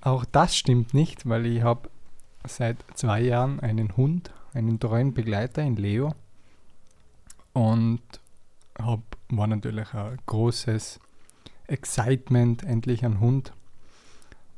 [0.00, 1.88] Auch das stimmt nicht, weil ich habe
[2.46, 6.14] seit zwei Jahren einen Hund, einen treuen Begleiter in Leo.
[7.52, 8.00] Und
[8.78, 11.00] hab, war natürlich ein großes
[11.66, 13.52] Excitement, endlich ein Hund.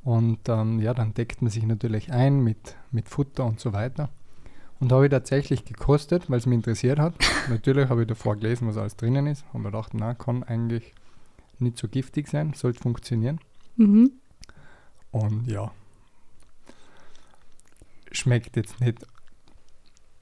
[0.02, 4.10] Und ähm, ja, dann deckt man sich natürlich ein mit, mit Futter und so weiter.
[4.78, 7.14] Und habe ich tatsächlich gekostet, weil es mich interessiert hat.
[7.48, 9.44] natürlich habe ich davor gelesen, was alles drinnen ist.
[9.48, 10.94] Habe mir gedacht, na, kann eigentlich
[11.58, 13.40] nicht so giftig sein, sollte funktionieren.
[13.76, 14.12] Mhm.
[15.12, 15.72] Und ja,
[18.12, 19.06] schmeckt jetzt nicht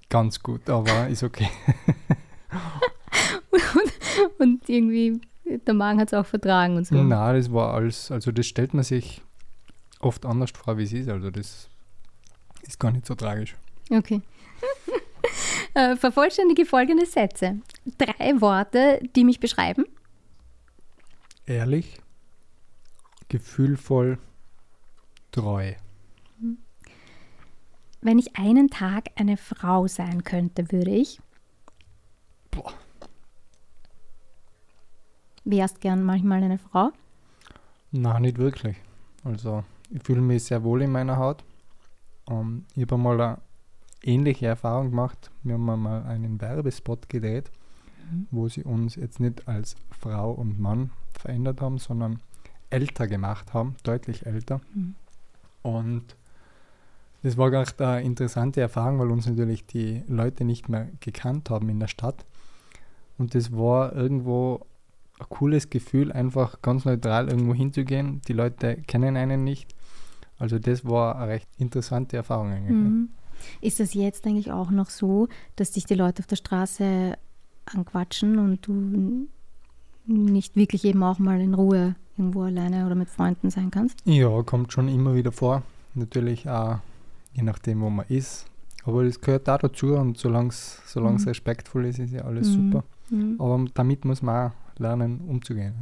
[0.09, 1.49] ganz gut, aber ist okay.
[4.39, 6.97] Und irgendwie, der Magen hat es auch vertragen und so.
[6.97, 9.23] Na, das war alles, also das stellt man sich
[10.01, 11.09] oft anders vor, wie es ist.
[11.09, 11.69] Also das
[12.63, 13.57] ist gar nicht so tragisch.
[13.91, 14.21] Okay.
[15.75, 17.61] äh, vervollständige folgende Sätze.
[17.97, 19.87] Drei Worte, die mich beschreiben.
[21.47, 22.01] Ehrlich,
[23.29, 24.19] gefühlvoll,
[25.33, 25.75] treu.
[28.01, 31.21] Wenn ich einen Tag eine Frau sein könnte, würde ich.
[32.51, 32.73] Boah.
[35.45, 36.93] Wärst gern manchmal eine Frau?
[37.91, 38.77] Na, nicht wirklich.
[39.25, 41.43] Also ich fühle mich sehr wohl in meiner Haut.
[42.31, 43.39] Ähm, ich habe mal eine
[44.03, 45.31] ähnliche Erfahrung gemacht.
[45.43, 47.51] Wir haben mal einen Werbespot gedreht,
[48.31, 52.21] wo sie uns jetzt nicht als Frau und Mann verändert haben, sondern
[52.71, 54.61] älter gemacht haben, deutlich älter.
[54.75, 54.95] Mhm.
[55.63, 56.05] Und
[57.23, 61.69] das war nicht eine interessante Erfahrung, weil uns natürlich die Leute nicht mehr gekannt haben
[61.69, 62.25] in der Stadt.
[63.19, 64.67] Und das war irgendwo
[65.19, 68.23] ein cooles Gefühl, einfach ganz neutral irgendwo hinzugehen.
[68.29, 69.75] Die Leute kennen einen nicht.
[70.39, 72.71] Also das war eine recht interessante Erfahrung eigentlich.
[72.71, 73.09] Mhm.
[73.61, 77.17] Ist das jetzt eigentlich auch noch so, dass dich die Leute auf der Straße
[77.67, 79.29] anquatschen und du
[80.09, 83.99] nicht wirklich eben auch mal in Ruhe irgendwo alleine oder mit Freunden sein kannst?
[84.05, 85.63] Ja, kommt schon immer wieder vor.
[85.95, 86.79] Natürlich auch
[87.35, 88.47] je nachdem, wo man ist.
[88.85, 91.29] Aber das gehört auch dazu und solange es Mhm.
[91.29, 92.53] respektvoll ist, ist ja alles Mhm.
[92.73, 92.85] super.
[93.11, 93.37] Mhm.
[93.39, 95.75] Aber damit muss man auch lernen, umzugehen.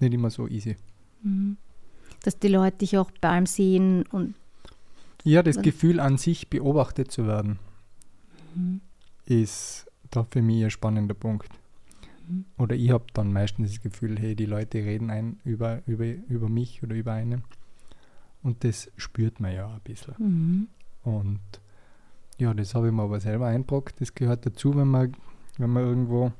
[0.00, 0.76] Nicht immer so easy.
[1.22, 1.56] Mhm.
[2.24, 4.34] Dass die Leute dich auch bei allem sehen und
[5.24, 7.58] Ja, das Gefühl an sich beobachtet zu werden,
[8.54, 8.80] Mhm.
[9.26, 11.48] ist da für mich ein spannender Punkt.
[12.56, 16.48] Oder ich habe dann meistens das Gefühl, hey, die Leute reden ein über, über, über
[16.48, 17.44] mich oder über einen.
[18.42, 20.14] Und das spürt man ja ein bisschen.
[20.18, 20.68] Mhm.
[21.02, 21.40] Und
[22.38, 24.00] ja, das habe ich mir aber selber einbrockt.
[24.00, 25.14] Das gehört dazu, wenn man,
[25.56, 26.32] wenn man irgendwo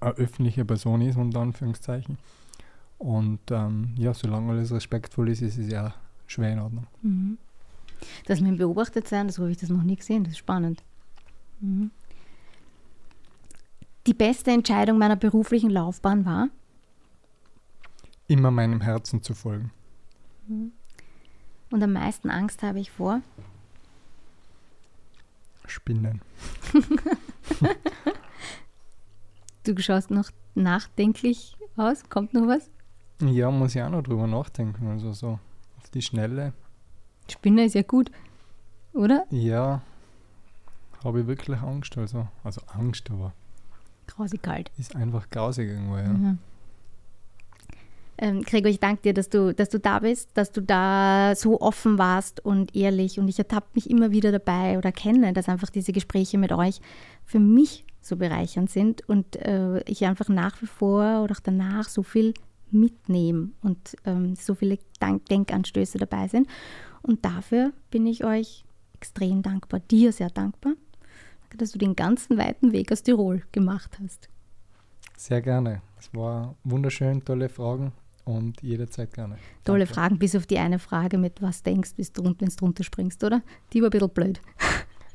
[0.00, 2.18] eine öffentliche Person ist, unter Anführungszeichen.
[2.98, 5.94] Und ähm, ja, solange alles respektvoll ist, ist es ja
[6.26, 6.86] schwer in Ordnung.
[7.02, 7.38] Mhm.
[8.26, 10.82] Dass man beobachtet sein, so habe ich das noch nie gesehen, das ist spannend.
[11.60, 11.90] Mhm.
[14.06, 16.48] Die beste Entscheidung meiner beruflichen Laufbahn war?
[18.30, 19.72] immer meinem Herzen zu folgen.
[21.70, 23.22] Und am meisten Angst habe ich vor?
[25.66, 26.20] Spinnen.
[29.64, 32.08] Du schaust noch nachdenklich aus.
[32.08, 32.70] Kommt noch was?
[33.20, 34.86] Ja, muss ich auch noch drüber nachdenken.
[34.88, 35.38] Also so
[35.78, 36.54] auf die Schnelle.
[37.30, 38.10] Spinne ist ja gut,
[38.94, 39.26] oder?
[39.28, 39.82] Ja,
[41.04, 41.98] habe ich wirklich Angst.
[41.98, 43.34] Also, also Angst, aber
[44.18, 44.72] Grausig kalt.
[44.78, 45.96] ist einfach grausig irgendwo.
[45.96, 46.08] Ja.
[46.08, 46.38] Mhm.
[48.20, 51.60] Ähm, Gregor, ich danke dir, dass du, dass du da bist, dass du da so
[51.60, 53.20] offen warst und ehrlich.
[53.20, 56.80] Und ich ertappe mich immer wieder dabei oder kenne, dass einfach diese Gespräche mit euch
[57.24, 61.88] für mich so bereichernd sind und äh, ich einfach nach wie vor oder auch danach
[61.88, 62.34] so viel
[62.72, 66.48] mitnehme und ähm, so viele Dank Denkanstöße dabei sind.
[67.02, 68.64] Und dafür bin ich euch
[68.94, 70.72] extrem dankbar, dir sehr dankbar,
[71.56, 74.28] dass du den ganzen weiten Weg aus Tirol gemacht hast.
[75.16, 75.82] Sehr gerne.
[75.98, 77.92] Es war wunderschön, tolle Fragen
[78.24, 79.36] und jederzeit gerne.
[79.64, 79.94] Tolle Danke.
[79.94, 83.24] Fragen, bis auf die eine Frage mit was denkst, bis du wenn du drunter springst,
[83.24, 83.42] oder?
[83.72, 84.40] Die war ein bisschen blöd.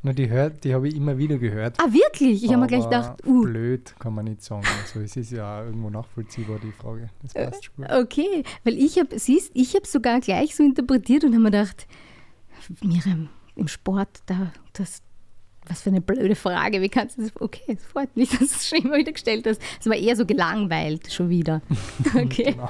[0.06, 1.80] Na, die, hört, die habe ich immer wieder gehört.
[1.80, 2.44] Ah, wirklich?
[2.44, 4.66] Ich habe mir gleich gedacht, uh, Blöd kann man nicht sagen.
[4.82, 7.10] Also es ist ja auch irgendwo nachvollziehbar, die Frage.
[7.22, 7.90] Das Äh, passt schon gut.
[7.90, 8.44] okay.
[8.66, 11.88] Weil ich habe, siehst, ich habe sogar gleich so interpretiert und habe mir gedacht,
[12.82, 15.02] Miriam, im Sport, da, das,
[15.68, 17.32] was für eine blöde Frage, wie kannst du das?
[17.40, 19.62] Okay, es freut mich, dass du es schon immer wieder gestellt hast.
[19.80, 21.62] Es war eher so gelangweilt schon wieder.
[22.16, 22.54] Okay.
[22.54, 22.70] Genau.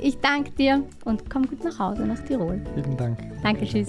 [0.00, 2.60] Ich danke dir und komm gut nach Hause, nach Tirol.
[2.74, 3.18] Vielen Dank.
[3.42, 3.88] Danke, tschüss.